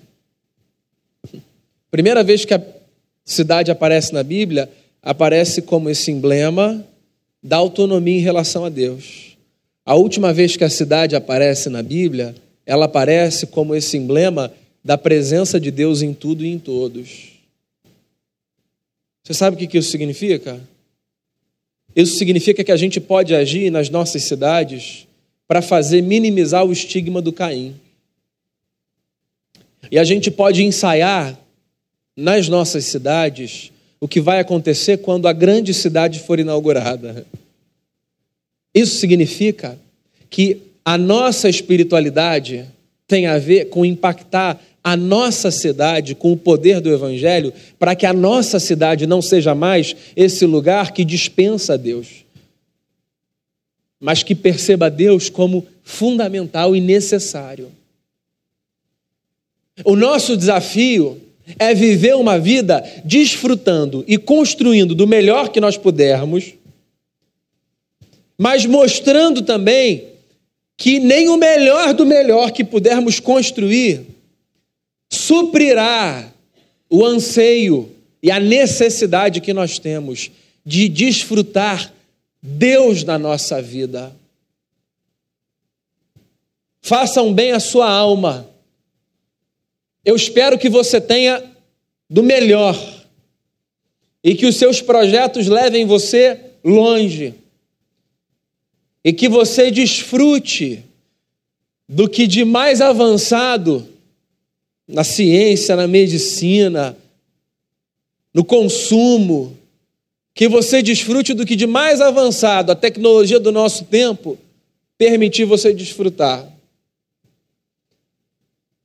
Primeira 1.90 2.24
vez 2.24 2.44
que 2.44 2.54
a 2.54 2.77
cidade 3.32 3.70
aparece 3.70 4.12
na 4.12 4.22
Bíblia, 4.22 4.70
aparece 5.02 5.62
como 5.62 5.90
esse 5.90 6.10
emblema 6.10 6.84
da 7.42 7.56
autonomia 7.56 8.18
em 8.18 8.22
relação 8.22 8.64
a 8.64 8.68
Deus. 8.68 9.36
A 9.84 9.94
última 9.94 10.32
vez 10.32 10.56
que 10.56 10.64
a 10.64 10.70
cidade 10.70 11.14
aparece 11.16 11.68
na 11.68 11.82
Bíblia 11.82 12.34
ela 12.68 12.84
aparece 12.84 13.46
como 13.46 13.74
esse 13.74 13.96
emblema 13.96 14.52
da 14.84 14.98
presença 14.98 15.58
de 15.58 15.70
Deus 15.70 16.02
em 16.02 16.12
tudo 16.12 16.44
e 16.44 16.48
em 16.48 16.58
todos. 16.58 17.30
Você 19.24 19.32
sabe 19.32 19.56
o 19.56 19.68
que 19.68 19.78
isso 19.78 19.90
significa? 19.90 20.60
Isso 21.96 22.18
significa 22.18 22.62
que 22.62 22.70
a 22.70 22.76
gente 22.76 23.00
pode 23.00 23.34
agir 23.34 23.70
nas 23.70 23.88
nossas 23.88 24.22
cidades 24.24 25.08
para 25.46 25.62
fazer 25.62 26.02
minimizar 26.02 26.62
o 26.62 26.70
estigma 26.70 27.22
do 27.22 27.32
Caim. 27.32 27.74
E 29.90 29.98
a 29.98 30.04
gente 30.04 30.30
pode 30.30 30.62
ensaiar 30.62 31.40
nas 32.18 32.48
nossas 32.48 32.84
cidades 32.86 33.70
o 34.00 34.08
que 34.08 34.20
vai 34.20 34.40
acontecer 34.40 34.98
quando 34.98 35.28
a 35.28 35.32
grande 35.32 35.72
cidade 35.72 36.18
for 36.18 36.40
inaugurada. 36.40 37.24
Isso 38.74 38.96
significa 38.96 39.78
que 40.28 40.60
a 40.84 40.98
nossa 40.98 41.48
espiritualidade 41.48 42.66
tem 43.06 43.26
a 43.26 43.38
ver 43.38 43.66
com 43.66 43.84
impactar 43.84 44.60
a 44.82 44.96
nossa 44.96 45.52
cidade 45.52 46.16
com 46.16 46.32
o 46.32 46.36
poder 46.36 46.80
do 46.80 46.92
Evangelho, 46.92 47.52
para 47.78 47.94
que 47.94 48.04
a 48.04 48.12
nossa 48.12 48.58
cidade 48.58 49.06
não 49.06 49.22
seja 49.22 49.54
mais 49.54 49.94
esse 50.16 50.44
lugar 50.44 50.90
que 50.90 51.04
dispensa 51.04 51.74
a 51.74 51.76
Deus, 51.76 52.24
mas 54.00 54.24
que 54.24 54.34
perceba 54.34 54.90
Deus 54.90 55.30
como 55.30 55.64
fundamental 55.84 56.74
e 56.74 56.80
necessário. 56.80 57.70
O 59.84 59.94
nosso 59.94 60.36
desafio 60.36 61.27
é 61.58 61.72
viver 61.74 62.16
uma 62.16 62.38
vida 62.38 62.84
desfrutando 63.04 64.04
e 64.08 64.18
construindo 64.18 64.94
do 64.94 65.06
melhor 65.06 65.50
que 65.50 65.60
nós 65.60 65.76
pudermos, 65.76 66.54
mas 68.36 68.66
mostrando 68.66 69.42
também 69.42 70.04
que 70.76 70.98
nem 70.98 71.28
o 71.28 71.36
melhor 71.36 71.92
do 71.94 72.06
melhor 72.06 72.50
que 72.52 72.64
pudermos 72.64 73.20
construir 73.20 74.06
suprirá 75.10 76.30
o 76.90 77.04
anseio 77.04 77.90
e 78.22 78.30
a 78.30 78.38
necessidade 78.38 79.40
que 79.40 79.52
nós 79.52 79.78
temos 79.78 80.30
de 80.64 80.88
desfrutar 80.88 81.92
Deus 82.42 83.04
na 83.04 83.18
nossa 83.18 83.60
vida. 83.60 84.14
Façam 86.80 87.32
bem 87.32 87.52
a 87.52 87.60
sua 87.60 87.90
alma. 87.90 88.48
Eu 90.08 90.16
espero 90.16 90.58
que 90.58 90.70
você 90.70 91.02
tenha 91.02 91.44
do 92.08 92.22
melhor 92.22 92.74
e 94.24 94.34
que 94.34 94.46
os 94.46 94.56
seus 94.56 94.80
projetos 94.80 95.48
levem 95.48 95.84
você 95.84 96.40
longe 96.64 97.34
e 99.04 99.12
que 99.12 99.28
você 99.28 99.70
desfrute 99.70 100.82
do 101.86 102.08
que 102.08 102.26
de 102.26 102.42
mais 102.42 102.80
avançado 102.80 103.86
na 104.88 105.04
ciência, 105.04 105.76
na 105.76 105.86
medicina, 105.86 106.96
no 108.32 108.42
consumo, 108.42 109.58
que 110.32 110.48
você 110.48 110.80
desfrute 110.80 111.34
do 111.34 111.44
que 111.44 111.54
de 111.54 111.66
mais 111.66 112.00
avançado 112.00 112.72
a 112.72 112.74
tecnologia 112.74 113.38
do 113.38 113.52
nosso 113.52 113.84
tempo 113.84 114.38
permitir 114.96 115.44
você 115.44 115.74
desfrutar. 115.74 116.50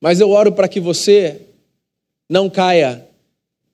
Mas 0.04 0.20
eu 0.20 0.32
oro 0.32 0.52
para 0.52 0.68
que 0.68 0.82
você 0.82 1.40
não 2.30 2.50
caia 2.50 3.08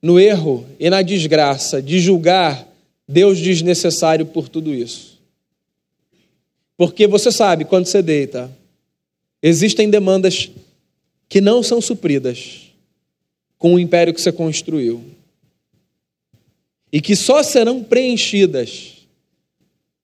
no 0.00 0.20
erro 0.20 0.64
e 0.78 0.88
na 0.88 1.02
desgraça 1.02 1.82
de 1.82 1.98
julgar 1.98 2.68
Deus 3.08 3.40
desnecessário 3.40 4.24
por 4.24 4.48
tudo 4.48 4.72
isso. 4.72 5.18
Porque 6.76 7.08
você 7.08 7.32
sabe, 7.32 7.64
quando 7.64 7.86
você 7.86 8.00
deita, 8.00 8.48
existem 9.42 9.90
demandas 9.90 10.48
que 11.28 11.40
não 11.40 11.64
são 11.64 11.80
supridas 11.80 12.70
com 13.58 13.74
o 13.74 13.78
império 13.80 14.14
que 14.14 14.20
você 14.20 14.30
construiu. 14.30 15.04
E 16.92 17.00
que 17.00 17.16
só 17.16 17.42
serão 17.42 17.82
preenchidas 17.82 18.98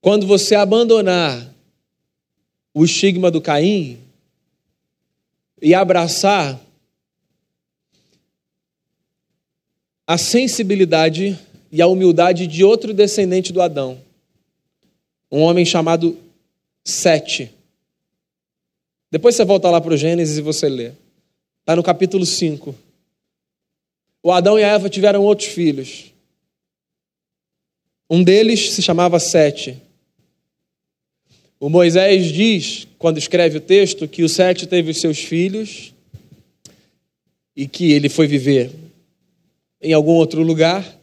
quando 0.01 0.27
você 0.27 0.57
abandonar 0.57 1.55
o 2.75 2.85
estigma 2.85 3.31
do 3.31 3.41
Caim 3.41 4.01
e 5.61 5.75
abraçar 5.75 6.61
a 10.07 10.17
sensibilidade 10.17 11.39
e 11.73 11.83
a 11.83 11.87
humildade 11.87 12.47
de 12.47 12.63
outro 12.63 12.95
descendente 12.95 13.53
do 13.53 13.61
Adão, 13.61 14.01
um 15.31 15.41
homem 15.41 15.65
chamado 15.65 16.17
Sete. 16.85 17.53
Depois 19.11 19.35
você 19.35 19.45
volta 19.45 19.69
lá 19.71 19.81
para 19.81 19.95
o 19.95 19.97
Gênesis 19.97 20.39
e 20.39 20.43
você 20.43 20.69
lê. 20.69 20.93
Está 21.61 21.75
no 21.75 21.83
capítulo 21.83 22.25
5. 22.25 22.75
O 24.23 24.31
Adão 24.31 24.59
e 24.59 24.63
a 24.63 24.69
Eva 24.69 24.89
tiveram 24.89 25.23
outros 25.25 25.49
filhos. 25.49 26.13
Um 28.09 28.23
deles 28.23 28.73
se 28.73 28.83
chamava 28.83 29.19
Sete. 29.19 29.83
O 31.59 31.71
Moisés 31.71 32.27
diz, 32.27 32.87
quando 32.99 33.19
escreve 33.19 33.59
o 33.59 33.61
texto, 33.61 34.07
que 34.07 34.23
o 34.23 34.29
Sete 34.29 34.67
teve 34.67 34.91
os 34.91 35.01
seus 35.01 35.19
filhos 35.19 35.95
e 37.57 37.67
que 37.67 37.93
ele 37.93 38.09
foi 38.11 38.27
viver 38.27 38.71
em 39.81 39.93
algum 39.93 40.13
outro 40.13 40.43
lugar 40.43 40.99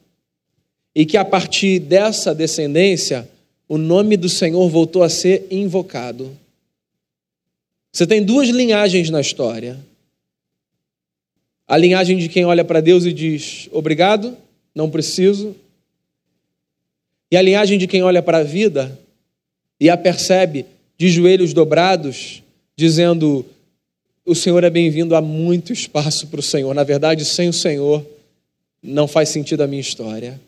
e 0.93 1.05
que 1.05 1.17
a 1.17 1.25
partir 1.25 1.79
dessa 1.79 2.35
descendência 2.35 3.27
o 3.67 3.77
nome 3.77 4.15
do 4.15 4.29
Senhor 4.29 4.69
voltou 4.69 5.01
a 5.01 5.09
ser 5.09 5.47
invocado. 5.49 6.37
Você 7.91 8.05
tem 8.05 8.23
duas 8.23 8.49
linhagens 8.49 9.09
na 9.09 9.21
história. 9.21 9.79
A 11.67 11.77
linhagem 11.77 12.17
de 12.17 12.29
quem 12.29 12.45
olha 12.45 12.63
para 12.63 12.81
Deus 12.81 13.05
e 13.05 13.13
diz: 13.13 13.67
obrigado, 13.71 14.37
não 14.75 14.91
preciso. 14.91 15.55
E 17.31 17.37
a 17.37 17.41
linhagem 17.41 17.79
de 17.79 17.87
quem 17.87 18.03
olha 18.03 18.21
para 18.21 18.39
a 18.39 18.43
vida 18.43 18.99
e 19.79 19.89
a 19.89 19.97
percebe 19.97 20.65
de 20.97 21.09
joelhos 21.09 21.53
dobrados, 21.53 22.43
dizendo: 22.75 23.45
o 24.25 24.35
Senhor 24.35 24.63
é 24.63 24.69
bem-vindo, 24.69 25.15
há 25.15 25.21
muito 25.21 25.73
espaço 25.73 26.27
para 26.27 26.39
o 26.39 26.43
Senhor. 26.43 26.73
Na 26.73 26.83
verdade, 26.83 27.25
sem 27.25 27.49
o 27.49 27.53
Senhor, 27.53 28.05
não 28.81 29.07
faz 29.07 29.29
sentido 29.29 29.61
a 29.61 29.67
minha 29.67 29.81
história 29.81 30.39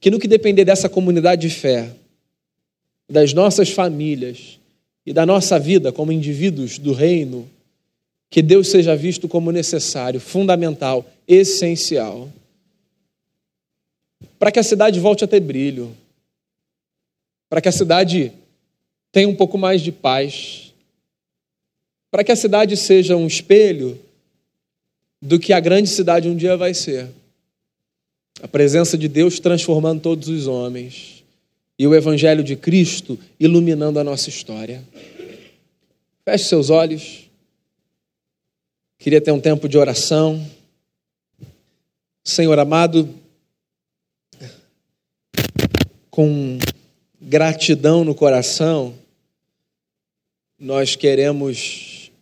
que 0.00 0.10
no 0.10 0.18
que 0.18 0.28
depender 0.28 0.64
dessa 0.64 0.88
comunidade 0.88 1.48
de 1.48 1.54
fé, 1.54 1.90
das 3.08 3.32
nossas 3.32 3.70
famílias 3.70 4.58
e 5.04 5.12
da 5.12 5.24
nossa 5.24 5.58
vida 5.58 5.92
como 5.92 6.12
indivíduos 6.12 6.78
do 6.78 6.92
reino, 6.92 7.48
que 8.28 8.42
Deus 8.42 8.68
seja 8.68 8.94
visto 8.96 9.28
como 9.28 9.52
necessário, 9.52 10.20
fundamental, 10.20 11.04
essencial, 11.26 12.28
para 14.38 14.50
que 14.50 14.58
a 14.58 14.62
cidade 14.62 15.00
volte 15.00 15.24
a 15.24 15.28
ter 15.28 15.40
brilho, 15.40 15.92
para 17.48 17.60
que 17.60 17.68
a 17.68 17.72
cidade 17.72 18.32
tenha 19.12 19.28
um 19.28 19.34
pouco 19.34 19.56
mais 19.56 19.80
de 19.80 19.92
paz, 19.92 20.74
para 22.10 22.24
que 22.24 22.32
a 22.32 22.36
cidade 22.36 22.76
seja 22.76 23.16
um 23.16 23.26
espelho 23.26 23.98
do 25.20 25.38
que 25.38 25.52
a 25.52 25.60
grande 25.60 25.88
cidade 25.88 26.28
um 26.28 26.36
dia 26.36 26.56
vai 26.56 26.74
ser. 26.74 27.08
A 28.42 28.48
presença 28.48 28.98
de 28.98 29.08
Deus 29.08 29.40
transformando 29.40 30.02
todos 30.02 30.28
os 30.28 30.46
homens 30.46 31.24
e 31.78 31.86
o 31.86 31.94
Evangelho 31.94 32.44
de 32.44 32.56
Cristo 32.56 33.18
iluminando 33.40 33.98
a 33.98 34.04
nossa 34.04 34.28
história. 34.28 34.84
Feche 36.24 36.44
seus 36.44 36.70
olhos. 36.70 37.30
Queria 38.98 39.20
ter 39.20 39.30
um 39.30 39.40
tempo 39.40 39.68
de 39.68 39.78
oração. 39.78 40.44
Senhor 42.24 42.58
amado, 42.58 43.08
com 46.10 46.58
gratidão 47.28 48.04
no 48.04 48.14
coração, 48.14 48.94
nós 50.56 50.94
queremos 50.94 52.12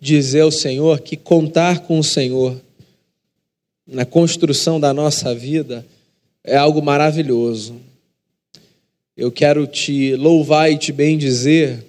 dizer 0.00 0.40
ao 0.40 0.50
Senhor 0.50 1.00
que 1.00 1.18
contar 1.18 1.80
com 1.80 1.98
o 1.98 2.02
Senhor 2.04 2.58
na 3.86 4.06
construção 4.06 4.80
da 4.80 4.94
nossa 4.94 5.34
vida 5.34 5.86
é 6.42 6.56
algo 6.56 6.80
maravilhoso. 6.80 7.78
Eu 9.14 9.30
quero 9.30 9.66
te 9.66 10.16
louvar 10.16 10.72
e 10.72 10.78
te 10.78 10.92
bendizer 10.92 11.84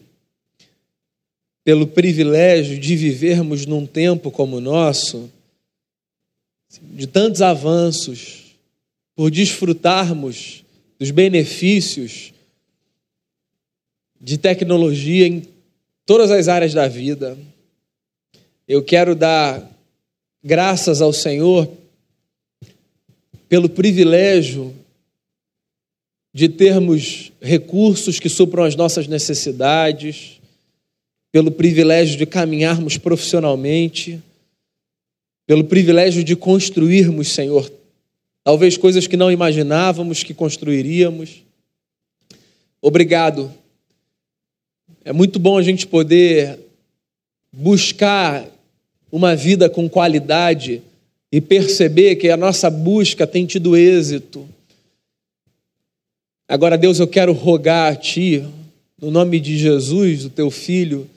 pelo 1.64 1.88
privilégio 1.88 2.78
de 2.78 2.94
vivermos 2.98 3.66
num 3.66 3.86
tempo 3.86 4.30
como 4.30 4.58
o 4.58 4.62
nosso, 4.62 5.32
de 6.82 7.08
tantos 7.08 7.42
avanços, 7.42 8.54
por 9.16 9.32
desfrutarmos 9.32 10.61
dos 11.02 11.10
benefícios 11.10 12.32
de 14.22 14.38
tecnologia 14.38 15.26
em 15.26 15.42
todas 16.06 16.30
as 16.30 16.48
áreas 16.48 16.76
da 16.76 16.88
vida. 16.88 17.36
Eu 18.68 18.84
quero 18.84 19.16
dar 19.16 19.68
graças 20.44 21.02
ao 21.02 21.12
Senhor 21.12 21.68
pelo 23.50 23.68
privilégio 23.68 24.76
de 26.32 26.48
termos 26.48 27.32
recursos 27.42 28.20
que 28.20 28.30
supram 28.30 28.64
as 28.64 28.76
nossas 28.76 29.08
necessidades, 29.08 30.40
pelo 31.32 31.50
privilégio 31.50 32.16
de 32.16 32.28
caminharmos 32.28 33.00
profissionalmente, 33.00 34.22
pelo 35.48 35.64
privilégio 35.64 36.24
de 36.24 36.36
construirmos, 36.36 37.30
Senhor, 37.30 37.81
talvez 38.44 38.78
coisas 38.78 39.08
que 39.08 39.18
não 39.18 39.32
imaginávamos 39.32 40.24
que 40.24 40.34
construiríamos. 40.34 41.44
Obrigado. 42.82 43.52
É 45.04 45.14
muito 45.14 45.40
bom 45.40 45.58
a 45.58 45.64
gente 45.64 45.86
poder 45.88 46.60
buscar 47.52 48.48
uma 49.12 49.36
vida 49.36 49.70
com 49.70 49.90
qualidade 49.90 50.82
e 51.32 51.40
perceber 51.40 52.16
que 52.16 52.30
a 52.30 52.38
nossa 52.38 52.70
busca 52.70 53.26
tem 53.26 53.46
tido 53.46 53.76
êxito. 53.76 54.48
Agora, 56.48 56.78
Deus, 56.78 57.00
eu 57.00 57.08
quero 57.08 57.32
rogar 57.32 57.94
a 57.94 57.96
Ti, 57.96 58.44
no 59.00 59.10
nome 59.10 59.40
de 59.40 59.58
Jesus, 59.58 60.26
o 60.26 60.30
Teu 60.30 60.52
Filho, 60.52 61.10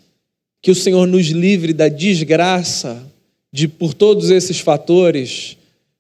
que 0.62 0.70
o 0.70 0.74
Senhor 0.74 1.06
nos 1.06 1.26
livre 1.26 1.72
da 1.72 1.88
desgraça 1.88 3.04
de, 3.52 3.68
por 3.68 3.92
todos 3.92 4.30
esses 4.30 4.60
fatores, 4.60 5.56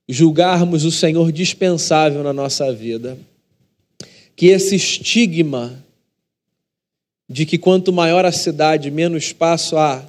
julgarmos 0.08 0.84
o 0.84 0.90
Senhor 0.90 1.32
dispensável 1.32 2.22
na 2.22 2.32
nossa 2.32 2.72
vida. 2.72 3.18
Que 4.36 4.46
esse 4.46 4.76
estigma 4.76 5.82
de 7.28 7.46
que 7.46 7.56
quanto 7.56 7.92
maior 7.92 8.24
a 8.24 8.32
cidade, 8.32 8.90
menos 8.90 9.24
espaço 9.24 9.76
há 9.76 10.04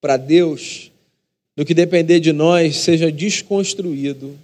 para 0.00 0.16
Deus, 0.16 0.90
no 1.56 1.64
que 1.64 1.74
depender 1.74 2.20
de 2.20 2.32
nós, 2.32 2.76
seja 2.76 3.10
desconstruído 3.10 4.38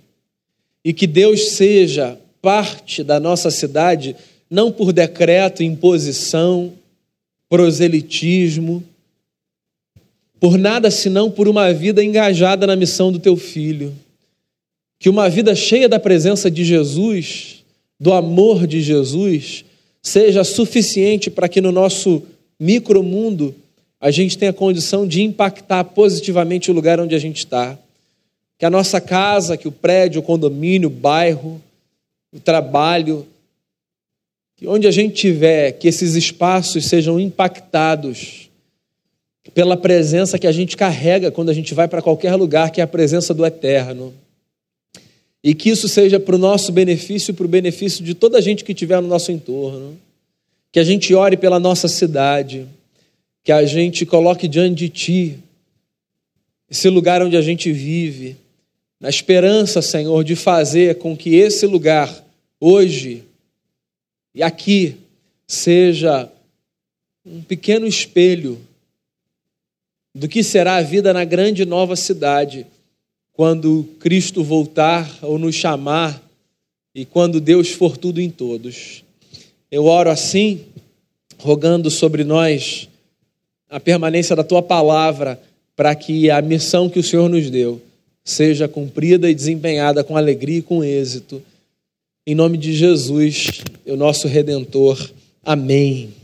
e 0.85 0.93
que 0.93 1.07
Deus 1.07 1.51
seja 1.51 2.19
parte 2.43 3.03
da 3.03 3.19
nossa 3.19 3.51
cidade, 3.51 4.15
não 4.51 4.71
por 4.71 4.93
decreto, 4.93 5.63
imposição, 5.63 6.75
proselitismo, 7.49 8.85
por 10.39 10.59
nada 10.59 10.91
senão 10.91 11.31
por 11.31 11.49
uma 11.49 11.73
vida 11.73 12.05
engajada 12.05 12.67
na 12.67 12.77
missão 12.77 13.11
do 13.11 13.19
teu 13.19 13.37
filho. 13.37 13.95
Que 15.05 15.11
uma 15.11 15.29
vida 15.29 15.55
cheia 15.55 15.87
da 15.87 16.01
presença 16.01 16.51
de 16.51 16.65
Jesus, 16.65 17.63
do 18.01 18.11
amor 18.11 18.67
de 18.67 18.81
Jesus, 18.81 19.63
seja 20.03 20.43
suficiente 20.43 21.29
para 21.29 21.47
que 21.47 21.61
no 21.61 21.71
nosso 21.71 22.23
micromundo 22.59 23.55
a 24.01 24.11
gente 24.11 24.39
tem 24.39 24.49
a 24.49 24.53
condição 24.55 25.07
de 25.07 25.21
impactar 25.21 25.85
positivamente 25.85 26.71
o 26.71 26.75
lugar 26.75 26.99
onde 26.99 27.15
a 27.15 27.19
gente 27.19 27.37
está. 27.37 27.79
Que 28.59 28.65
a 28.65 28.71
nossa 28.71 28.99
casa, 28.99 29.59
que 29.59 29.69
o 29.69 29.73
prédio, 29.73 30.23
o 30.23 30.25
condomínio, 30.25 30.89
o 30.89 30.91
bairro, 30.91 31.61
o 32.33 32.41
trabalho, 32.41 33.27
que 34.57 34.67
onde 34.67 34.87
a 34.87 34.91
gente 34.91 35.17
tiver, 35.17 35.73
que 35.73 35.87
esses 35.87 36.15
espaços 36.15 36.87
sejam 36.87 37.21
impactados 37.21 38.49
pela 39.53 39.77
presença 39.77 40.39
que 40.39 40.47
a 40.47 40.53
gente 40.53 40.79
carrega 40.79 41.31
quando 41.31 41.51
a 41.51 41.55
gente 41.55 41.75
vai 41.75 41.89
para 41.89 42.01
qualquer 42.01 42.35
lugar, 42.37 42.71
que 42.71 42.81
é 42.81 42.85
a 42.85 42.87
presença 42.87 43.35
do 43.35 43.45
Eterno. 43.45 44.24
E 45.45 45.55
que 45.55 45.69
isso 45.69 45.89
seja 45.89 46.19
para 46.19 46.35
o 46.35 46.39
nosso 46.39 46.73
benefício 46.73 47.31
e 47.31 47.35
para 47.35 47.45
o 47.45 47.49
benefício 47.49 48.03
de 48.03 48.15
toda 48.15 48.39
a 48.39 48.41
gente 48.41 48.65
que 48.65 48.73
estiver 48.73 49.01
no 49.01 49.07
nosso 49.07 49.31
entorno. 49.31 49.97
Que 50.73 50.81
a 50.81 50.85
gente 50.85 51.15
ore 51.15 51.37
pela 51.37 51.61
nossa 51.61 51.87
cidade 51.87 52.67
que 53.45 53.53
a 53.53 53.65
gente 53.67 54.07
coloque 54.07 54.49
diante 54.49 54.77
de 54.77 54.89
Ti 54.89 55.39
esse 56.71 56.89
lugar 56.89 57.23
onde 57.23 57.37
a 57.37 57.43
gente 57.43 57.71
vive, 57.71 58.37
na 58.99 59.11
esperança, 59.11 59.83
Senhor, 59.83 60.25
de 60.25 60.35
fazer 60.35 60.97
com 60.97 61.15
que 61.15 61.35
esse 61.37 61.67
lugar, 61.67 62.25
hoje 62.59 63.23
e 64.35 64.43
aqui, 64.43 64.97
seja 65.47 66.29
um 67.25 67.43
pequeno 67.43 67.87
espelho 67.87 68.59
do 70.15 70.27
que 70.27 70.43
será 70.43 70.77
a 70.77 70.83
vida 70.83 71.13
na 71.13 71.25
grande 71.25 71.65
nova 71.67 71.95
cidade, 71.97 72.67
quando 73.35 73.87
Cristo 73.99 74.43
voltar 74.43 75.19
ou 75.21 75.39
nos 75.39 75.55
chamar 75.55 76.23
e 76.95 77.05
quando 77.05 77.41
Deus 77.41 77.71
for 77.71 77.97
tudo 77.97 78.21
em 78.21 78.31
todos. 78.31 79.05
Eu 79.71 79.87
oro 79.87 80.09
assim, 80.09 80.61
rogando 81.39 81.91
sobre 81.91 82.23
nós 82.23 82.89
a 83.69 83.81
permanência 83.81 84.37
da 84.37 84.45
tua 84.45 84.63
palavra 84.63 85.41
para 85.75 85.95
que 85.97 86.31
a 86.31 86.41
missão 86.41 86.89
que 86.89 87.01
o 87.01 87.03
Senhor 87.03 87.29
nos 87.29 87.51
deu 87.51 87.83
seja 88.25 88.69
cumprida 88.69 89.29
e 89.29 89.35
desempenhada 89.35 90.05
com 90.05 90.17
alegria 90.17 90.59
e 90.59 90.63
com 90.63 90.83
êxito. 90.83 91.43
Em 92.27 92.35
nome 92.35 92.57
de 92.57 92.73
Jesus, 92.73 93.63
o 93.85 93.97
nosso 93.97 94.29
redentor. 94.29 95.11
Amém. 95.45 96.15